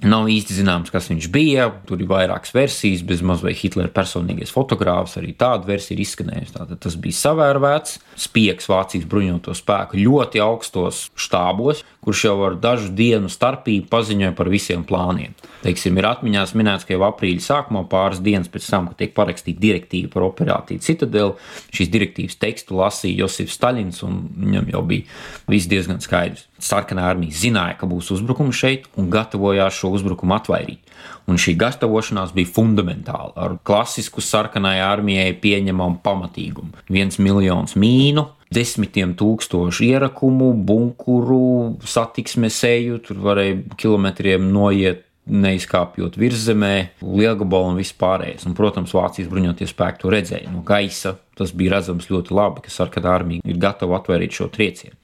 Nav 0.00 0.30
īsti 0.32 0.54
zināms, 0.56 0.88
kas 0.88 1.10
viņš 1.10 1.26
bija. 1.32 1.66
Tur 1.84 2.00
ir 2.00 2.08
vairākas 2.08 2.54
versijas, 2.56 3.02
bez 3.04 3.20
mazliet 3.26 3.58
Hitlera 3.60 3.90
personīgais 3.92 4.52
fotogrāfs. 4.54 5.18
Arī 5.20 5.34
tāda 5.36 5.68
versija 5.68 5.98
ir 5.98 6.02
izskanējusi. 6.06 6.54
Tātad 6.54 6.80
tas 6.80 6.96
bija 6.96 7.18
savērvēts 7.18 7.98
spiegs 8.20 8.70
Vācijas 8.70 9.04
bruņoto 9.10 9.52
spēku 9.56 10.00
ļoti 10.00 10.40
augstos 10.40 11.02
štābos, 11.20 11.84
kurš 12.00 12.24
jau 12.30 12.34
ar 12.46 12.56
dažu 12.60 12.88
dienu 12.96 13.28
starpību 13.28 13.90
paziņoja 13.92 14.32
par 14.38 14.48
visiem 14.52 14.86
plāniem. 14.88 15.36
Teiksim, 15.60 15.98
ir 16.00 16.08
atmiņās 16.08 16.56
minēts, 16.56 16.88
ka 16.88 16.96
jau 16.96 17.04
aprīļa 17.10 17.44
sākumā, 17.44 17.84
pāris 17.92 18.22
dienas 18.24 18.48
pēc 18.48 18.70
tam, 18.72 18.88
kad 18.88 19.02
tiek 19.02 19.12
parakstīta 19.16 19.60
direktīva 19.60 20.12
par 20.14 20.30
operāciju 20.30 20.80
Citadeli, 20.84 21.36
šīs 21.76 21.92
direktīvas 21.92 22.40
tekstu 22.40 22.80
lasīja 22.80 23.26
Josifs 23.26 23.60
Staļins, 23.60 24.00
un 24.08 24.22
viņam 24.46 24.72
jau 24.72 24.86
bija 24.88 25.52
viss 25.52 25.68
diezgan 25.68 26.00
skaidrs. 26.00 26.49
Sarkanā 26.60 27.06
armija 27.10 27.36
zināja, 27.36 27.78
ka 27.80 27.88
būs 27.88 28.10
uzbrukums 28.14 28.58
šeit 28.58 28.88
un 29.00 29.10
gatavojās 29.12 29.78
šo 29.80 29.92
uzbrukumu 29.96 30.36
atvairīt. 30.36 30.92
Un 31.30 31.40
šī 31.40 31.54
gatavošanās 31.60 32.34
bija 32.36 32.50
fundamentāla 32.52 33.32
ar 33.36 33.56
klasisku 33.64 34.20
sarkanai 34.24 34.78
armijai 34.84 35.32
pieņemamu 35.40 36.02
pamatīgumu. 36.04 36.74
viens 36.88 37.18
miljons 37.18 37.76
mīnu, 37.76 38.26
desmitiem 38.52 39.14
tūkstošu 39.14 39.86
ierakumu, 39.86 40.52
bunkuru, 40.52 41.78
satiksmes 41.86 42.58
eju, 42.64 42.98
tur 43.06 43.22
varēja 43.22 43.62
kilometriem 43.78 44.50
noiet 44.52 45.06
neizkāpjot 45.30 46.16
virzemē, 46.18 46.74
lielgabalu 47.04 47.74
un 47.74 47.80
vispārējais. 47.80 48.46
Un, 48.48 48.54
protams, 48.58 48.94
Vācijas 48.96 49.30
bruņotie 49.30 49.68
spēki 49.70 50.02
to 50.02 50.12
redzēja 50.12 50.50
no 50.52 50.64
gaisa. 50.66 51.16
Tas 51.38 51.54
bija 51.56 51.76
redzams 51.76 52.10
ļoti 52.10 52.34
labi, 52.36 52.64
ka 52.64 52.72
sarkanā 52.74 53.12
armija 53.14 53.46
ir 53.46 53.60
gatava 53.60 54.00
atvairīt 54.00 54.36
šo 54.36 54.50
triecienu. 54.52 54.96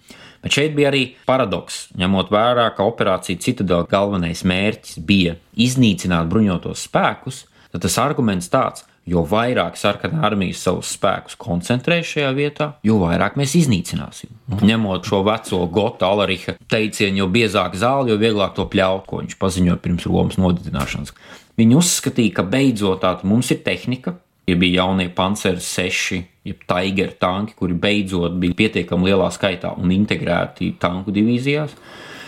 Bet 0.46 0.54
šeit 0.54 0.76
bija 0.76 0.92
arī 0.92 1.00
paradoks, 1.26 1.88
ņemot 1.98 2.28
vērā, 2.30 2.68
ka 2.76 2.84
operācija 2.86 3.40
Citadela 3.42 3.82
galvenais 3.90 4.44
mērķis 4.46 5.00
bija 5.02 5.32
iznīcināt 5.58 6.28
bruņotos 6.30 6.84
spēkus, 6.86 7.40
tad 7.72 7.82
tas 7.82 7.96
arguments 7.98 8.46
tāds, 8.52 8.84
jo 9.10 9.24
vairāk 9.26 9.74
sarkanā 9.74 10.22
armija 10.28 10.54
savus 10.54 10.92
spēkus 10.94 11.34
koncentrē 11.42 11.98
šajā 12.06 12.30
vietā, 12.38 12.68
jo 12.86 13.00
vairāk 13.02 13.34
mēs 13.40 13.56
iznīcināsim. 13.58 14.30
Nu, 14.52 14.60
ņemot 14.70 15.10
šo 15.10 15.24
veco 15.26 15.64
Gota 15.66 16.12
Alariha 16.14 16.54
teicienu, 16.70 17.24
jo 17.24 17.28
biezāk 17.34 17.74
zāle, 17.82 18.12
jo 18.14 18.20
vieglāk 18.22 18.54
to 18.54 18.68
pļaut, 18.70 19.02
ko 19.10 19.24
viņš 19.24 19.34
paziņoja 19.42 19.80
pirms 19.82 20.06
Romas 20.06 20.38
nodedzināšanas. 20.38 21.10
Viņi 21.58 21.80
uzskatīja, 21.82 22.36
ka 22.38 22.46
beidzot 22.54 23.02
tā 23.02 23.16
mums 23.26 23.50
ir 23.50 23.64
tehnika, 23.66 24.14
ja 24.46 24.54
bija 24.62 24.84
jaunie 24.84 25.10
panceri 25.10 25.58
6, 25.58 26.22
jeb 26.46 26.64
Tiger 26.68 27.14
tanki, 27.20 27.56
kuri 27.58 27.76
beidzot 27.78 28.36
bija 28.40 28.56
pietiekami 28.56 29.10
lielā 29.10 29.30
skaitā 29.34 29.74
un 29.76 29.94
integrēti 29.94 30.74
tanku 30.82 31.14
divīzijās. 31.14 31.74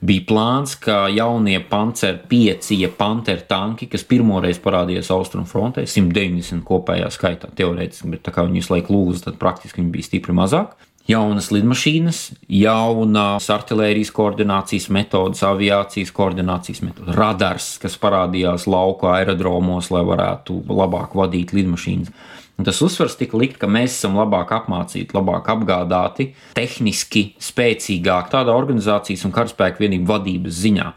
Bija 0.08 0.22
plāns, 0.28 0.76
ka 0.78 1.08
jaunie 1.10 1.58
panceri 1.66 2.20
5, 2.30 2.68
ja 2.78 2.90
panter 2.94 3.40
tanki, 3.50 3.88
kas 3.90 4.04
pirmoreiz 4.06 4.60
parādījās 4.62 5.10
austrumfrontē, 5.10 5.82
190 5.90 6.62
kopējā 6.66 7.08
skaitā 7.10 7.50
teorētiski, 7.58 8.12
bet 8.12 8.22
tā 8.28 8.34
kā 8.34 8.46
viņi 8.46 8.62
visu 8.62 8.76
laiku 8.76 8.94
lūdza, 8.94 9.24
tad 9.26 9.40
praktiski 9.42 9.82
viņi 9.82 9.96
bija 9.96 10.10
stipri 10.10 10.36
mazāk 10.38 10.76
jaunas 11.08 11.48
lidmašīnas, 11.54 12.18
jaunas 12.52 13.48
artērijas 13.50 14.10
koordinācijas 14.14 14.88
metodas, 14.92 15.42
aviācijas 15.46 16.12
koordinācijas 16.14 16.82
metodas, 16.84 17.16
radars, 17.16 17.68
kas 17.82 17.96
parādījās 18.00 18.68
lauka 18.68 19.14
aerodromos, 19.16 19.88
lai 19.94 20.04
varētu 20.06 20.60
labāk 20.68 21.16
vadīt 21.18 21.54
lidmašīnas. 21.56 22.12
Un 22.58 22.66
tas 22.66 22.80
uzsvars 22.82 23.14
tika 23.14 23.38
likt, 23.38 23.60
ka 23.62 23.68
mēs 23.70 23.94
esam 23.94 24.16
labāk 24.18 24.50
apmācīti, 24.56 25.14
labāk 25.14 25.46
apgādāti, 25.52 26.32
tehniski 26.58 27.28
spēcīgāk 27.38 28.32
tādā 28.32 28.56
organizācijas 28.58 29.22
un 29.28 29.34
karaspēka 29.36 29.84
vienību 29.84 30.10
vadības 30.10 30.58
ziņā. 30.64 30.88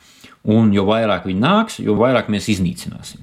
Un 0.50 0.72
jo 0.74 0.88
vairāk 0.88 1.28
viņi 1.30 1.44
nāks, 1.44 1.78
jo 1.86 1.94
vairāk 2.00 2.32
mēs 2.34 2.50
iznīcināsim. 2.56 3.22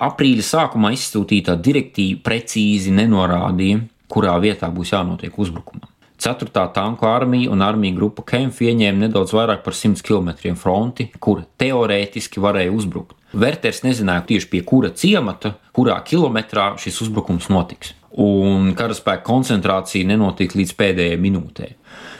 Aprīļa 0.00 0.46
sākumā 0.46 0.94
izsūtītā 0.96 1.58
direktīva 1.60 2.22
precīzi 2.24 2.94
nenorādīja, 2.96 3.82
kurā 4.08 4.38
vietā 4.40 4.72
būs 4.72 4.94
jānotiek 4.94 5.36
uzbrukumam. 5.36 5.90
4. 6.18 6.50
tanku 6.74 7.06
armija 7.06 7.50
un 7.50 7.62
armija 7.62 7.94
grupa 7.94 8.24
Kempf 8.26 8.58
ieņēma 8.66 9.06
nedaudz 9.06 9.32
vairāk 9.36 9.62
par 9.62 9.76
100 9.76 10.02
km 10.02 10.56
fronti, 10.58 11.08
kur 11.22 11.44
teorētiski 11.62 12.42
varēja 12.42 12.74
uzbrukt. 12.74 13.14
Verters 13.38 13.84
nezināja 13.84 14.24
tieši 14.26 14.48
pie 14.50 14.62
kura 14.66 14.90
ciemata, 14.90 15.54
kurā 15.76 15.98
kilometrā 16.02 16.72
šis 16.80 17.02
uzbrukums 17.06 17.46
notiks. 17.52 17.94
Un 18.18 18.72
karaspēka 18.74 19.22
koncentrācija 19.26 20.08
nenotika 20.08 20.58
līdz 20.58 20.74
pēdējai 20.74 21.20
minūtei 21.22 21.74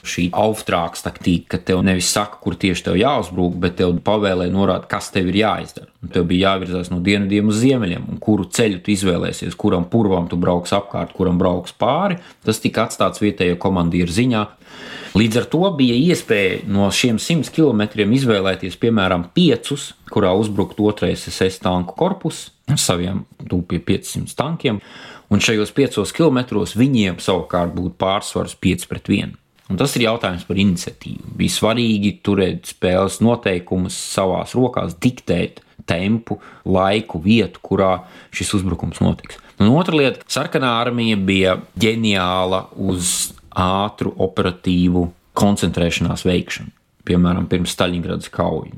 šī 0.08 0.28
auftrāks 0.36 1.04
taktika, 1.04 1.56
ka 1.56 1.62
tev 1.70 1.82
nevis 1.86 2.10
saka, 2.14 2.40
kur 2.42 2.56
tieši 2.58 2.86
tev 2.88 2.98
jāuzbrūk, 2.98 3.56
bet 3.62 3.78
tev 3.80 3.94
pavēlē 4.04 4.48
norāda, 4.52 4.88
kas 4.90 5.12
tev 5.14 5.30
ir 5.30 5.40
jāizdara. 5.42 5.90
Un 6.02 6.12
tev 6.14 6.26
bija 6.30 6.52
jāvirzās 6.52 6.92
no 6.92 7.00
dienvidiem 7.04 7.50
uz 7.52 7.60
ziemeļiem, 7.62 8.08
un 8.12 8.20
kuru 8.22 8.48
ceļu 8.54 8.82
tu 8.84 8.94
izvēlēsies, 8.94 9.56
kuram 9.58 9.88
purvam 9.92 10.28
tu 10.30 10.38
brauks 10.40 10.74
apkārt, 10.76 11.14
kuram 11.16 11.40
brauks 11.40 11.74
pāri. 11.76 12.20
Tas 12.46 12.62
tika 12.64 12.86
atstāts 12.88 13.22
vietējo 13.24 13.58
komandieru 13.60 14.14
ziņā. 14.14 14.44
Līdz 15.18 15.40
ar 15.40 15.46
to 15.48 15.70
bija 15.74 15.96
iespēja 15.96 16.60
no 16.68 16.90
šiem 16.94 17.16
100 17.22 17.50
km 17.54 17.82
izvēlēties 18.14 18.76
piemēram 18.80 19.30
5, 19.34 19.72
kurā 20.12 20.34
uzbrukt 20.36 20.80
otrais 20.84 21.24
SS 21.30 21.62
tanku 21.64 21.96
korpus 21.98 22.48
ar 22.68 22.78
saviem 22.80 23.24
tūpīgi 23.48 23.84
500 23.88 24.36
tankiem, 24.38 24.80
un 25.32 25.42
šajos 25.44 25.72
5 25.76 26.04
km 26.16 26.62
viņiem 26.76 27.20
savukārt 27.24 27.74
būtu 27.76 27.96
pārsvars 28.00 28.56
5 28.60 28.88
pret 28.90 29.12
1. 29.16 29.36
Un 29.68 29.76
tas 29.76 29.94
ir 29.96 30.06
jautājums 30.06 30.46
par 30.48 30.58
iniciatīvu. 30.60 31.34
Bija 31.36 31.52
svarīgi 31.52 32.14
turēt 32.24 32.70
spēles 32.70 33.20
noteikumus 33.24 33.96
savās 34.14 34.54
rokās, 34.56 34.96
diktēt 34.96 35.60
tempu, 35.88 36.38
laiku, 36.68 37.20
vietu, 37.24 37.60
kurā 37.64 37.92
šis 38.34 38.54
uzbrukums 38.58 39.02
notiks. 39.04 39.40
Un 39.58 39.72
otra 39.74 39.96
lieta- 39.96 40.24
sarkanā 40.36 40.78
armija 40.80 41.16
bija 41.16 41.58
ģeniāla 41.78 42.66
uz 42.76 43.32
ātru 43.50 44.14
operatīvu 44.16 45.08
koncentrēšanās 45.34 46.24
veikšanu. 46.24 46.70
Piemēram, 47.08 47.48
pirms 47.48 47.74
Staļingradas 47.74 48.30
kaujas 48.30 48.74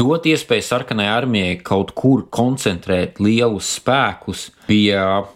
dot 0.00 0.24
iespēju 0.24 0.64
sarkanai 0.64 1.08
armijai 1.12 1.58
kaut 1.64 1.92
kur 1.98 2.22
koncentrēt 2.32 3.20
lielus 3.20 3.68
spēkus, 3.76 4.46
bija 4.70 5.26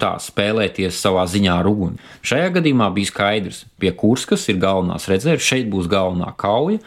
tā, 0.00 0.10
spēlēties 0.22 0.98
savā 0.98 1.26
ziņā 1.28 1.58
ar 1.60 1.68
uguni. 1.70 2.00
Šajā 2.26 2.48
gadījumā 2.56 2.88
bija 2.96 3.12
skaidrs, 3.12 3.62
pie 3.78 3.92
Kurskas 3.94 4.48
ir 4.48 4.58
galvenās 4.62 5.06
rezerves, 5.12 5.46
šeit 5.46 5.68
būs 5.70 5.90
galvenā 5.92 6.32
kauja, 6.40 6.80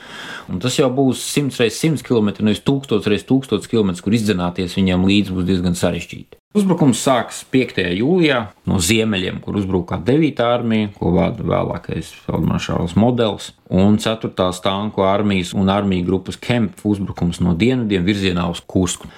tas 0.60 0.80
jau 0.80 0.90
būs 0.92 1.24
100 1.32 1.70
x 1.70 1.80
100 1.86 2.06
km, 2.08 2.34
nevis 2.44 2.64
1000 2.68 3.08
x 3.16 3.28
1000 3.30 3.72
km, 3.72 3.96
kur 4.04 4.18
izdzināties 4.18 4.76
viņam 4.80 5.08
līdzi 5.08 5.38
būs 5.38 5.48
diezgan 5.48 5.78
sarežģīti. 5.78 6.42
Uzbrukums 6.52 7.00
sākas 7.00 7.46
5. 7.48 7.78
jūlijā 7.96 8.42
no 8.68 8.76
ziemeļiem, 8.84 9.38
kur 9.40 9.56
uzbrukā 9.56 10.02
9. 10.04 10.42
armija, 10.44 10.90
ko 10.98 11.14
vada 11.16 11.46
vēlākais 11.48 12.10
Feldmašāls 12.26 12.98
modelis, 13.00 13.54
un 13.72 13.96
4. 13.96 14.34
tanku 14.60 15.06
armijas 15.08 15.54
un 15.56 15.72
armiju 15.72 16.10
grupas 16.10 16.36
Kemp 16.36 16.84
uzbrukums 16.84 17.21
no 17.44 17.56
dienvidiem 17.58 18.06
virzienā 18.08 18.48
uz 18.52 18.62
Kursku. 18.66 19.10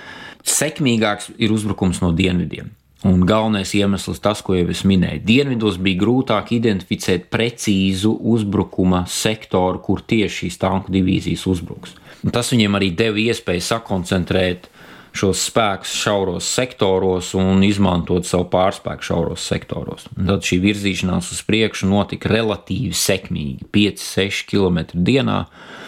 Sekmīgāks 0.44 1.32
ir 1.40 1.54
uzbrukums 1.56 2.02
no 2.04 2.12
dienvidiem. 2.12 2.72
Un 3.04 3.26
galvenais 3.28 3.74
iemesls 3.76 4.22
tas, 4.24 4.40
ko 4.40 4.56
jau 4.56 4.70
es 4.72 4.86
minēju. 4.88 5.26
Dienvidos 5.28 5.76
bija 5.76 6.00
grūtāk 6.06 6.54
identificēt 6.56 7.28
precīzu 7.34 8.14
uzbrukuma 8.32 9.04
sektoru, 9.12 9.82
kur 9.84 10.04
tieši 10.08 10.46
šīs 10.46 10.60
tanku 10.62 10.94
divīzijas 10.96 11.44
uzbruks. 11.52 11.98
Un 12.24 12.32
tas 12.32 12.54
viņiem 12.54 12.80
arī 12.80 12.94
deva 12.96 13.20
iespēju 13.20 13.66
sakoncentrēt 13.68 14.70
šos 15.14 15.44
spēkus 15.48 15.94
šauros 16.04 16.48
sektoros 16.58 17.34
un 17.38 17.62
izmantot 17.66 18.26
savu 18.28 18.48
pārspēku 18.54 19.06
šauros 19.06 19.46
sektoros. 19.46 20.08
Un 20.18 20.32
tad 20.32 20.48
šī 20.48 20.60
virzīšanās 20.64 21.30
uz 21.36 21.44
priekšu 21.48 21.90
notika 21.92 22.32
relatīvi 22.34 22.98
sekmīgi, 22.98 23.70
5-6 23.74 24.48
km 24.50 24.82
dienā, 24.94 25.40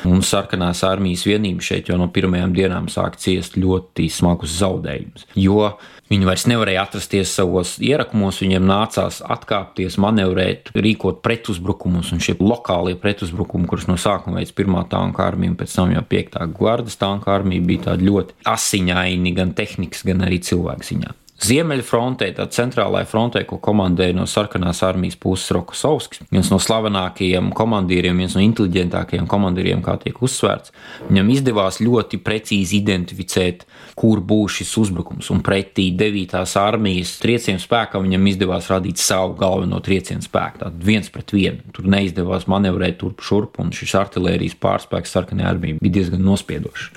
un 0.06 0.22
sarkanās 0.26 0.84
armijas 0.86 1.26
vienība 1.26 1.66
šeit 1.66 1.90
jau 1.90 1.98
no 2.02 2.10
pirmajām 2.14 2.54
dienām 2.56 2.90
sāk 2.94 3.18
ciest 3.22 3.58
ļoti 3.58 4.08
smagus 4.14 4.60
zaudējumus. 4.62 5.26
Jo 5.42 5.74
Viņi 6.06 6.28
vairs 6.28 6.46
nevarēja 6.46 6.84
atrasties 6.86 7.32
savos 7.34 7.76
ierakumos, 7.82 8.38
viņiem 8.44 8.68
nācās 8.70 9.24
atkāpties, 9.26 9.98
manevrēt, 10.02 10.70
rīkot 10.78 11.24
pretuzbrukumus. 11.26 12.12
Un 12.14 12.22
šie 12.22 12.38
lokālie 12.38 12.94
pretuzbrukumi, 13.02 13.66
kurus 13.70 13.90
no 13.90 13.98
sākuma 13.98 14.44
veids 14.44 14.54
pirmā 14.54 14.86
tanka 14.92 15.26
armija 15.26 15.58
pēc 15.58 15.74
tam 15.80 15.96
jau 15.98 16.06
piektā 16.06 16.46
gvardas 16.54 17.02
tanka 17.02 17.34
armija, 17.34 17.66
bija 17.66 17.90
tādi 17.90 18.10
ļoti 18.12 18.38
asiņaini 18.54 19.34
gan 19.38 19.58
tehnikas, 19.58 20.06
gan 20.06 20.28
arī 20.30 20.44
cilvēku 20.46 20.94
ziņā. 20.94 21.16
Ziemeļfrontē, 21.36 22.30
tā 22.38 22.46
centrālajā 22.48 23.10
frontē, 23.12 23.42
ko 23.44 23.58
komandēja 23.60 24.16
no 24.16 24.24
sarkanās 24.30 24.80
armijas 24.88 25.18
puses 25.20 25.52
Rokosovskis, 25.52 26.22
viens 26.32 26.48
no 26.48 26.62
slavenākajiem 26.64 27.50
komandieriem, 27.56 28.22
viens 28.24 28.38
no 28.38 28.44
inteliģentākajiem 28.46 29.28
komandieriem, 29.28 29.82
kā 29.84 29.98
tiek 30.00 30.22
uzsvērts, 30.24 30.72
viņam 31.10 31.34
izdevās 31.34 31.82
ļoti 31.84 32.22
precīzi 32.24 32.80
identificēt, 32.80 33.66
kur 34.00 34.24
būs 34.24 34.62
šis 34.62 34.72
uzbrukums. 34.86 35.28
Un 35.36 35.44
pretī 35.44 35.90
9. 36.00 36.38
armijas 36.62 37.18
triecienu 37.20 37.60
spēkam 37.64 38.08
viņam 38.08 38.32
izdevās 38.32 38.72
radīt 38.72 39.04
savu 39.04 39.36
galveno 39.40 39.82
triecienu 39.84 40.24
spēku. 40.24 40.64
Tātad 40.64 40.88
viens 40.88 41.12
pret 41.12 41.36
vienu. 41.36 41.76
Tur 41.76 41.92
neizdevās 41.92 42.48
manevrēt 42.52 43.02
turp 43.04 43.24
šurp, 43.24 43.60
un 43.60 43.76
šis 43.76 43.96
artērijas 44.00 44.56
pārspēks 44.64 45.16
sarkanajā 45.20 45.52
armijā 45.52 45.84
bija 45.84 46.00
diezgan 46.00 46.24
nospiedošs. 46.24 46.92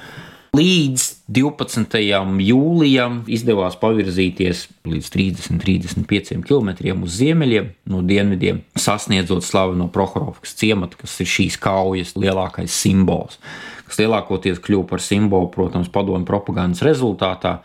Līdz 0.56 1.02
12. 1.28 1.98
jūlijam 2.40 3.18
izdevās 3.28 3.76
pavirzīties 3.78 4.62
līdz 4.88 5.10
30-35 5.12 6.40
km 6.48 7.02
uz 7.04 7.18
ziemeļiem 7.20 7.68
no 7.92 8.00
dienvidiem, 8.06 8.62
sasniedzot 8.78 9.44
slaveno 9.44 9.90
Prohorovkas 9.92 10.56
ciematu, 10.56 11.02
kas 11.02 11.18
ir 11.20 11.28
šīs 11.28 11.58
kaujas 11.60 12.14
lielākais 12.16 12.72
simbols 12.72 13.36
kas 13.88 14.00
lielākoties 14.02 14.60
kļuva 14.64 14.86
par 14.92 15.02
simbolu, 15.02 15.48
protams, 15.52 15.90
padomu 15.92 16.26
propagandas 16.28 16.84
rezultātā. 16.86 17.58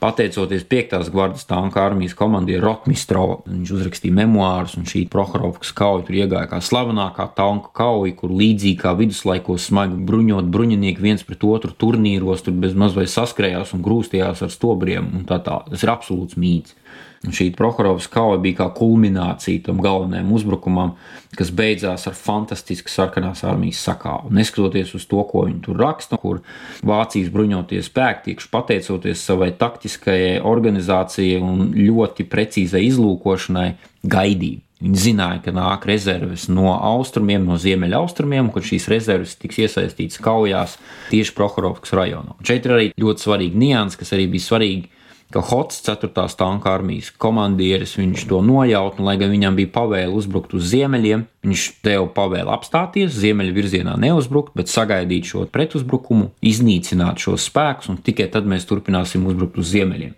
Pateicoties 0.00 0.64
5. 0.70 1.10
gvardas 1.12 1.46
tanka 1.48 1.82
armijas 1.84 2.14
komandierim 2.16 2.64
Rotmistrovam, 2.64 3.42
viņš 3.48 3.74
uzrakstīja 3.76 4.16
memoārus, 4.20 4.76
un 4.80 4.88
šī 4.88 5.06
Prohorovkas 5.12 5.74
kauja 5.76 6.06
tur 6.06 6.20
iegāja 6.22 6.48
kā 6.52 6.62
slavenākā 6.64 7.30
tanka 7.36 7.72
kauja, 7.76 8.14
kur 8.16 8.32
līdzīgi 8.36 8.78
kā 8.80 8.94
viduslaikos 8.98 9.68
smagi 9.70 9.98
bruņot 10.08 10.48
bruņinieki 10.52 11.04
viens 11.04 11.26
pret 11.26 11.44
otru 11.48 11.74
turnīros, 11.76 12.44
tur 12.46 12.56
bez 12.60 12.76
maz 12.78 12.96
vai 12.96 13.08
saskrējās 13.10 13.74
un 13.76 13.84
grūstījās 13.84 14.44
ar 14.46 14.52
stobriem 14.52 15.12
un 15.16 15.28
tā 15.28 15.40
tā. 15.44 15.62
Tas 15.70 15.84
ir 15.84 15.92
absolūts 15.92 16.38
mīts. 16.40 16.76
Šī 17.20 17.50
Prohorovas 17.52 18.06
kauja 18.08 18.38
bija 18.40 18.62
kā 18.62 18.66
kulminācija 18.78 19.60
tam 19.66 19.82
galvenajam 19.84 20.30
uzbrukumam, 20.32 20.94
kas 21.36 21.50
beidzās 21.52 22.06
ar 22.08 22.14
fantastisku 22.16 22.88
sarkanās 22.88 23.42
armijas 23.44 23.82
sakāvu. 23.84 24.30
Neskatoties 24.32 24.94
uz 24.96 25.04
to, 25.10 25.20
ko 25.28 25.42
viņi 25.44 25.60
tur 25.66 25.76
raksta, 25.84 26.16
kur 26.16 26.40
Vācijas 26.80 27.28
bruņotie 27.34 27.82
spēki, 27.84 28.30
tieši 28.30 28.48
pateicoties 28.54 29.24
savai 29.28 29.50
taktiskajai 29.60 30.38
organizācijai 30.48 31.42
un 31.44 31.74
ļoti 31.76 32.24
precīzai 32.24 32.86
izlūkošanai, 32.88 33.68
gaidīja. 34.00 34.64
Viņi 34.80 34.96
zināja, 34.96 35.42
ka 35.44 35.52
nāk 35.52 35.84
rezerves 35.90 36.46
no 36.48 36.70
austrumiem, 36.72 37.44
no 37.44 37.58
ziemeļaustrumiem, 37.60 38.46
un 38.48 38.54
ka 38.54 38.62
šīs 38.64 38.88
rezerves 38.88 39.36
tiks 39.36 39.60
iesaistītas 39.60 40.22
kaujās 40.24 40.78
tieši 41.10 41.36
Prohorovas 41.36 41.92
rajonā. 41.92 42.38
Un 42.38 42.48
šeit 42.48 42.64
ir 42.64 42.74
arī 42.78 42.88
ļoti 42.96 43.26
svarīga 43.26 43.60
nianses, 43.60 44.00
kas 44.00 44.14
arī 44.16 44.24
bija 44.32 44.46
svarīga 44.46 44.88
ka 45.30 45.42
Hots, 45.46 45.78
4. 45.86 46.10
tanka 46.36 46.72
armijas 46.74 47.10
komandieris, 47.10 47.94
to 48.28 48.40
nojaut, 48.42 48.98
un, 48.98 49.06
lai 49.06 49.16
gan 49.20 49.30
viņam 49.30 49.56
bija 49.58 49.70
pavēle 49.74 50.14
uzbrukt 50.18 50.54
uz 50.58 50.66
ziemeļiem, 50.72 51.22
viņš 51.46 51.66
deva 51.86 52.08
pavēli 52.16 52.50
apstāties, 52.50 53.14
ziemeļu 53.14 53.54
virzienā 53.54 53.94
neuzbrukt, 54.00 54.52
bet 54.58 54.72
sagaidīt 54.72 55.30
šo 55.30 55.46
pretuzbrukumu, 55.52 56.32
iznīcināt 56.42 57.22
šos 57.22 57.46
spēkus, 57.50 57.92
un 57.92 58.00
tikai 58.02 58.26
tad 58.32 58.48
mēs 58.50 58.66
turpināsim 58.70 59.26
uzbrukt 59.30 59.60
uz 59.62 59.70
ziemeļiem. 59.70 60.16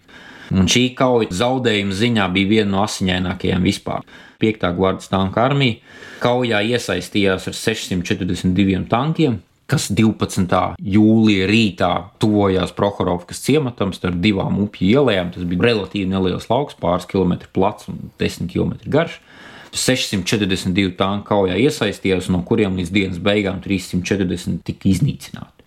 Un 0.53 0.69
šī 0.69 0.91
kauja 0.97 1.33
zaudējuma 1.33 1.95
ziņā 1.97 2.27
bija 2.33 2.51
viena 2.51 2.71
no 2.75 2.83
asiņainākajām 2.85 3.65
vispār. 3.65 4.05
5. 4.43 4.67
gvardas 4.77 5.09
tanka 5.13 5.45
armija 5.47 5.79
kaujā 6.23 6.61
iesaistījās 6.75 7.49
ar 7.51 7.57
642 7.57 8.85
tankiem, 8.91 9.39
kas 9.73 9.89
12. 9.89 10.59
jūlijā 10.85 11.47
rītā 11.49 11.91
tuvojās 12.21 12.75
Prohorovkas 12.77 13.41
ciematam 13.41 13.95
starp 13.97 14.19
divām 14.21 14.61
upju 14.67 14.91
ielām. 14.99 15.33
Tas 15.33 15.47
bija 15.49 15.71
relatīvi 15.71 16.11
neliels 16.11 16.51
lauks, 16.51 16.77
pāris 16.81 17.09
kilometru 17.09 17.49
plats 17.57 17.89
un 17.89 18.11
10 18.21 18.53
km 18.53 18.77
garš. 18.93 19.21
642 19.73 20.93
tanku 20.99 21.31
kaujā 21.31 21.57
iesaistījās, 21.65 22.29
no 22.29 22.43
kuriem 22.45 22.77
līdz 22.77 22.93
dienas 22.93 23.21
beigām 23.25 23.63
340 23.65 24.61
tika 24.69 24.91
iznīcināti. 24.91 25.62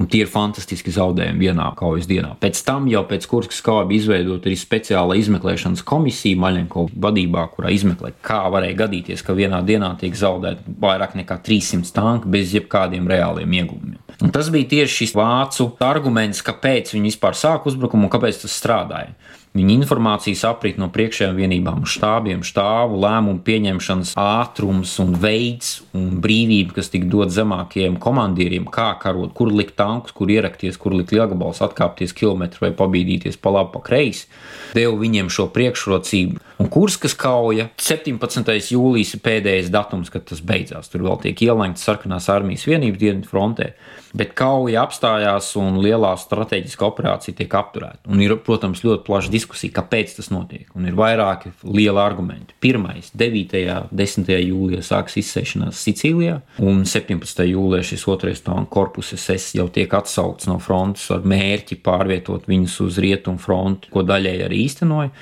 Un 0.00 0.08
tie 0.10 0.22
ir 0.24 0.30
fantastiski 0.30 0.90
zaudējumi 0.90 1.44
vienā 1.46 1.68
kaujas 1.78 2.08
dienā. 2.10 2.32
Pēc 2.40 2.62
tam 2.66 2.88
jau 2.90 3.04
pēc 3.06 3.26
Kurskas 3.30 3.60
kauja 3.62 3.84
bija 3.90 4.02
izveidota 4.02 4.48
arī 4.48 4.56
speciāla 4.58 5.18
izmeklēšanas 5.20 5.84
komisija 5.86 6.40
Maļņko 6.42 6.86
vadībā, 7.04 7.44
kurā 7.52 7.70
izmeklē, 7.74 8.14
kā 8.24 8.40
varēja 8.50 8.80
gadīties, 8.80 9.22
ka 9.22 9.36
vienā 9.38 9.60
dienā 9.68 9.92
tiek 10.00 10.16
zaudēti 10.18 10.74
vairāk 10.82 11.14
nekā 11.20 11.38
300 11.44 11.94
tanki 11.94 12.32
bez 12.32 12.56
jebkādiem 12.56 13.06
reāliem 13.10 13.58
ieguvumiem. 13.60 14.00
Un 14.22 14.32
tas 14.34 14.50
bija 14.54 14.70
tieši 14.72 15.02
šis 15.02 15.14
vācu 15.18 15.68
arguments, 15.84 16.42
kāpēc 16.46 16.96
viņi 16.96 17.12
vispār 17.12 17.38
sāk 17.38 17.68
uzbrukumu 17.70 18.08
un 18.08 18.12
kāpēc 18.12 18.42
tas 18.42 18.58
strādāja. 18.58 19.14
Viņa 19.52 19.72
informācijas 19.74 20.46
aprit 20.48 20.78
no 20.80 20.86
priekšējām 20.88 21.36
vienībām, 21.36 21.82
štābiem, 21.84 22.40
štāvu, 22.40 22.96
lēmumu 23.02 23.42
pieņemšanas 23.44 24.14
ātrums 24.16 24.94
un 25.02 25.10
veids 25.20 25.74
un 25.92 26.22
brīvība, 26.24 26.78
kas 26.78 26.88
tika 26.94 27.10
dot 27.12 27.34
zemākajiem 27.34 27.98
komandieriem, 28.00 28.64
kā 28.72 28.94
karot, 29.02 29.34
kur 29.36 29.52
likt 29.52 29.76
tankus, 29.76 30.16
kur 30.16 30.32
ierakties, 30.32 30.80
kur 30.80 30.96
likt 30.96 31.12
lielgabals, 31.12 31.60
atkāpties 31.68 32.16
kilometru 32.16 32.64
vai 32.64 32.72
pabīdīties 32.78 33.36
pa 33.44 33.52
labi, 33.52 33.74
pa 33.74 33.84
kreisi, 33.84 34.24
deva 34.72 34.96
viņiem 35.04 35.28
šo 35.28 35.50
priekšrocību. 35.52 36.40
Un 36.62 36.68
Kurskas 36.70 37.16
kauja 37.18 37.64
17. 37.82 38.52
jūlijas 38.70 39.16
ir 39.16 39.22
pēdējais 39.24 39.70
datums, 39.74 40.12
kad 40.14 40.28
tas 40.28 40.38
beidzās. 40.46 40.92
Tur 40.92 41.02
vēl 41.08 41.18
tiek 41.24 41.40
ielenkta 41.48 41.82
sarkanās 41.82 42.28
armijas 42.30 42.68
vienības 42.70 43.00
dienvidu 43.00 43.30
frontē 43.32 43.72
bet 44.16 44.34
kauja 44.36 44.82
apstājās 44.84 45.50
un 45.60 45.78
lielā 45.82 46.12
strateģiska 46.20 46.84
operācija 46.84 47.36
tiek 47.36 47.54
apturēta. 47.56 48.04
Un 48.12 48.20
ir, 48.24 48.34
protams, 48.44 48.82
ļoti 48.84 49.06
plaša 49.06 49.32
diskusija, 49.32 49.74
kāpēc 49.78 50.16
tas 50.18 50.28
notiek. 50.32 50.66
Un 50.76 50.86
ir 50.88 50.96
vairāki 50.98 51.52
lieli 51.64 52.00
argumenti. 52.00 52.56
Pirmais, 52.62 53.10
9. 53.18 53.62
un 53.88 54.02
10. 54.02 54.32
jūlijā 54.36 54.84
sākas 54.86 55.16
izsēšanās 55.22 55.80
Sicīlijā, 55.86 56.38
un 56.62 56.84
17. 56.88 57.44
jūlijā 57.48 57.88
šis 57.92 58.06
otrais 58.12 58.44
tanku 58.44 58.70
korpus 58.72 59.14
SS 59.16 59.56
jau 59.58 59.68
tiek 59.72 59.92
atsaukts 59.96 60.48
no 60.50 60.58
frontes 60.62 61.08
ar 61.12 61.24
mērķi 61.28 61.80
pārvietot 61.84 62.48
viņus 62.50 62.78
uz 62.84 63.00
rietumu 63.02 63.40
fronti, 63.42 63.90
ko 63.92 64.04
daļēji 64.06 64.46
arī 64.46 64.60
īstenoja. 64.66 65.12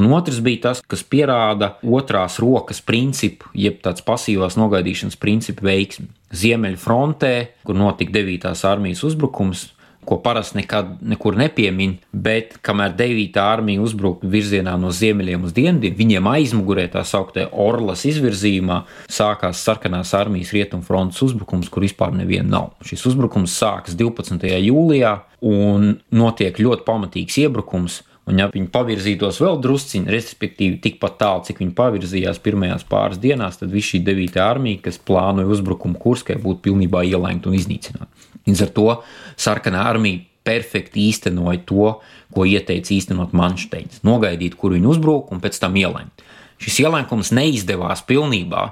Un 0.00 0.08
otrs 0.12 0.40
bija 0.44 0.68
tas, 0.68 0.71
kas 0.80 1.04
pierāda 1.04 1.74
otrās 1.84 2.38
rokas 2.42 2.80
principu, 2.80 3.50
jeb 3.52 3.82
tāds 3.84 4.04
pasīvās 4.06 4.56
nogaidīšanas 4.56 5.20
principu 5.20 5.68
veiksmi. 5.68 6.08
Ziemeļfrontē, 6.32 7.34
kur 7.66 7.76
notika 7.76 8.16
9. 8.16 8.48
armijas 8.70 9.04
uzbrukums, 9.04 9.68
ko 10.04 10.18
parasti 10.18 10.58
nekad 10.58 10.96
nekur 11.06 11.36
nepiemin, 11.38 11.94
bet 12.12 12.56
kamēr 12.66 12.94
9. 12.98 13.38
armija 13.38 13.82
uzbruka 13.82 14.26
virzienā 14.26 14.74
no 14.80 14.90
ziemeļiem 14.90 15.44
uz 15.46 15.54
dienvidiem, 15.54 15.94
viņiem 15.98 16.30
aizmugurē 16.32 16.88
tā 16.90 17.04
sauktā 17.06 17.46
Orlas 17.52 18.02
izvirzījumā 18.10 18.80
sākās 19.06 19.62
sarkanās 19.62 20.14
armijas 20.18 20.50
rietumfrontes 20.56 21.22
uzbrukums, 21.22 21.70
kur 21.70 21.86
vispār 21.86 22.14
neviena 22.18 22.50
nav. 22.56 22.70
Šis 22.86 23.06
uzbrukums 23.12 23.54
sākas 23.54 23.94
12. 23.98 24.50
jūlijā 24.66 25.18
un 25.46 25.92
notiek 26.10 26.58
ļoti 26.58 26.86
pamatīgs 26.88 27.38
iebrukums. 27.44 28.02
Un, 28.30 28.38
ja 28.38 28.46
viņi 28.52 28.68
pavirzītos 28.70 29.40
vēl 29.42 29.56
drusciņi, 29.64 30.10
respektīvi 30.14 30.76
tikpat 30.84 31.16
tālu, 31.18 31.42
cik 31.48 31.58
viņi 31.58 31.72
pavirzījās 31.74 32.38
pirmajās 32.42 32.84
pāris 32.86 33.18
dienās, 33.22 33.58
tad 33.58 33.72
viss 33.74 33.90
šī 33.90 33.98
9. 34.06 34.38
armija, 34.44 34.82
kas 34.84 35.00
plānoja 35.02 35.50
uzbrukumu 35.50 35.98
Kurskai, 35.98 36.36
būtu 36.42 36.62
pilnībā 36.68 37.02
ielēgta 37.08 37.50
un 37.50 37.58
iznīcināta. 37.58 38.06
Līdz 38.46 38.62
ar 38.62 38.70
to 38.76 38.86
sarkanā 39.34 39.82
armija 39.90 40.22
perfekti 40.46 41.08
īstenoja 41.10 41.64
to, 41.66 41.88
ko 42.34 42.46
ieteica 42.46 42.94
īstenot 42.94 43.34
Manšteins. 43.36 44.04
Nogaidīt, 44.06 44.54
kur 44.58 44.74
viņi 44.76 44.90
uzbruk, 44.94 45.34
un 45.34 45.42
pēc 45.42 45.58
tam 45.62 45.74
ielēmt. 45.78 46.22
Šis 46.62 46.78
ielēkums 46.84 47.32
neizdevās 47.34 48.04
pilnībā, 48.06 48.68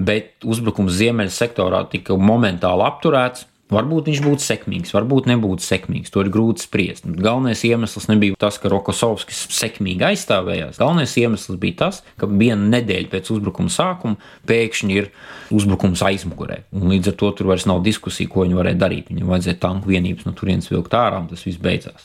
bet 0.00 0.44
uzbrukums 0.48 0.96
ziemeļu 0.96 1.32
sektorā 1.32 1.84
tika 1.92 2.16
momentāli 2.16 2.88
apturēts 2.88 3.44
Varbūt 3.72 4.10
viņš 4.10 4.18
būtu 4.20 4.44
sekmīgs, 4.44 4.92
varbūt 4.92 5.24
nebūtu 5.30 5.64
sekmīgs. 5.64 6.12
To 6.12 6.20
ir 6.20 6.28
grūti 6.32 6.66
spriest. 6.66 7.06
Galvenais 7.08 7.62
iemesls 7.64 8.10
nebija 8.10 8.36
tas, 8.36 8.58
ka 8.60 8.68
Rokosovskis 8.68 9.46
sekmīgi 9.56 10.04
aizstāvējās. 10.10 10.76
Galvenais 10.82 11.14
iemesls 11.22 11.56
bija 11.62 11.78
tas, 11.86 12.02
ka 12.20 12.28
viena 12.28 12.60
nedēļa 12.76 13.08
pēc 13.14 13.32
uzbrukuma 13.32 13.72
sākuma 13.72 14.20
pēkšņi 14.50 14.98
ir 15.00 15.08
uzbrukums 15.54 16.04
aizmugurē. 16.04 16.60
Un 16.76 16.92
līdz 16.92 17.14
ar 17.14 17.18
to 17.22 17.32
tur 17.38 17.54
vairs 17.54 17.64
nav 17.70 17.80
diskusija, 17.86 18.28
ko 18.28 18.44
viņi 18.44 18.60
varēja 18.60 18.82
darīt. 18.84 19.08
Viņam 19.08 19.32
vajadzēja 19.32 19.62
tanku 19.64 19.94
vienības 19.94 20.28
no 20.28 20.36
turienes 20.36 20.68
vilkt 20.68 21.00
ārā, 21.00 21.24
un 21.24 21.32
tas 21.32 21.48
viss 21.48 21.62
beidzās. 21.64 22.04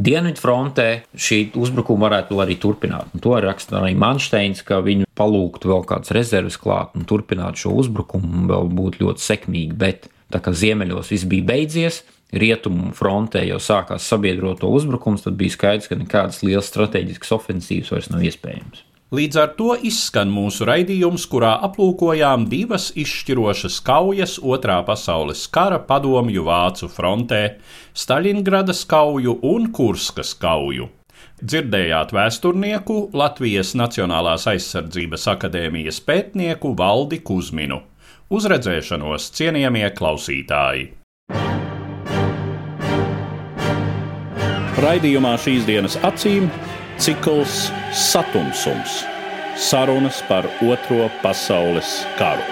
Dienvidfrontē 0.00 0.88
šī 1.12 1.42
uzbrukuma 1.60 2.08
varētu 2.08 2.38
arī 2.44 2.60
turpināt. 2.60 3.08
Un 3.16 3.24
to 3.24 3.34
raksta 3.40 3.80
arī 3.80 3.96
Manšteins, 4.00 4.62
ka 4.64 4.78
viņu 4.84 5.08
palūgtu 5.16 5.72
vēl 5.72 5.84
kādas 5.88 6.12
rezerves 6.16 6.56
klāt 6.60 6.92
un 6.96 7.08
turpināt 7.08 7.60
šo 7.60 7.74
uzbrukumu, 7.82 8.30
un 8.30 8.48
vēl 8.48 8.72
būtu 8.78 9.04
ļoti 9.04 9.26
sekmīgi. 9.26 9.76
Bet 9.76 10.08
Tā 10.30 10.40
kā 10.42 10.52
ziemeļos 10.54 11.10
viss 11.10 11.28
bija 11.30 11.48
beidzies, 11.48 12.02
rietumu 12.32 12.92
frontē 12.94 13.42
jau 13.48 13.58
sākās 13.62 14.06
sabiedroto 14.06 14.70
uzbrukums, 14.70 15.24
tad 15.26 15.38
bija 15.40 15.56
skaidrs, 15.56 15.90
ka 15.90 15.98
nekādas 15.98 16.44
lielas 16.46 16.70
strateģiskas 16.70 17.34
ofensīvas 17.34 17.90
vairs 17.94 18.12
nav 18.12 18.22
iespējamas. 18.28 18.86
Līdz 19.10 19.38
ar 19.42 19.48
to 19.58 19.72
izskan 19.82 20.30
mūsu 20.30 20.62
raidījums, 20.68 21.24
kurā 21.26 21.56
aplūkojām 21.66 22.44
divas 22.46 22.92
izšķirošas 22.94 23.80
kaujas 23.82 24.36
Otrā 24.38 24.76
pasaules 24.86 25.48
kara 25.50 25.80
padomju 25.82 26.44
vācu 26.46 26.86
frontē- 26.86 27.42
Staļingradas 28.04 28.84
kauju 28.86 29.40
un 29.42 29.72
Kurskas 29.74 30.30
kauju. 30.38 30.86
Dzirdējāt 31.42 32.14
vēsturnieku 32.14 33.10
Latvijas 33.12 33.74
Nacionālās 33.74 34.46
aizsardzības 34.46 35.26
akadēmijas 35.34 35.98
pētnieku 36.06 36.76
Valdi 36.76 37.18
Kusminu. 37.18 37.80
Uz 38.30 38.44
redzēšanos, 38.46 39.24
cienījamie 39.34 39.88
klausītāji! 39.98 40.84
Raidījumā 44.80 45.32
šīs 45.42 45.66
dienas 45.66 45.96
acīm 46.06 46.46
cikls 47.02 47.56
Satumsums- 47.90 49.00
sarunas 49.68 50.22
par 50.28 50.46
Otro 50.62 51.10
pasaules 51.24 51.90
karu. 52.22 52.46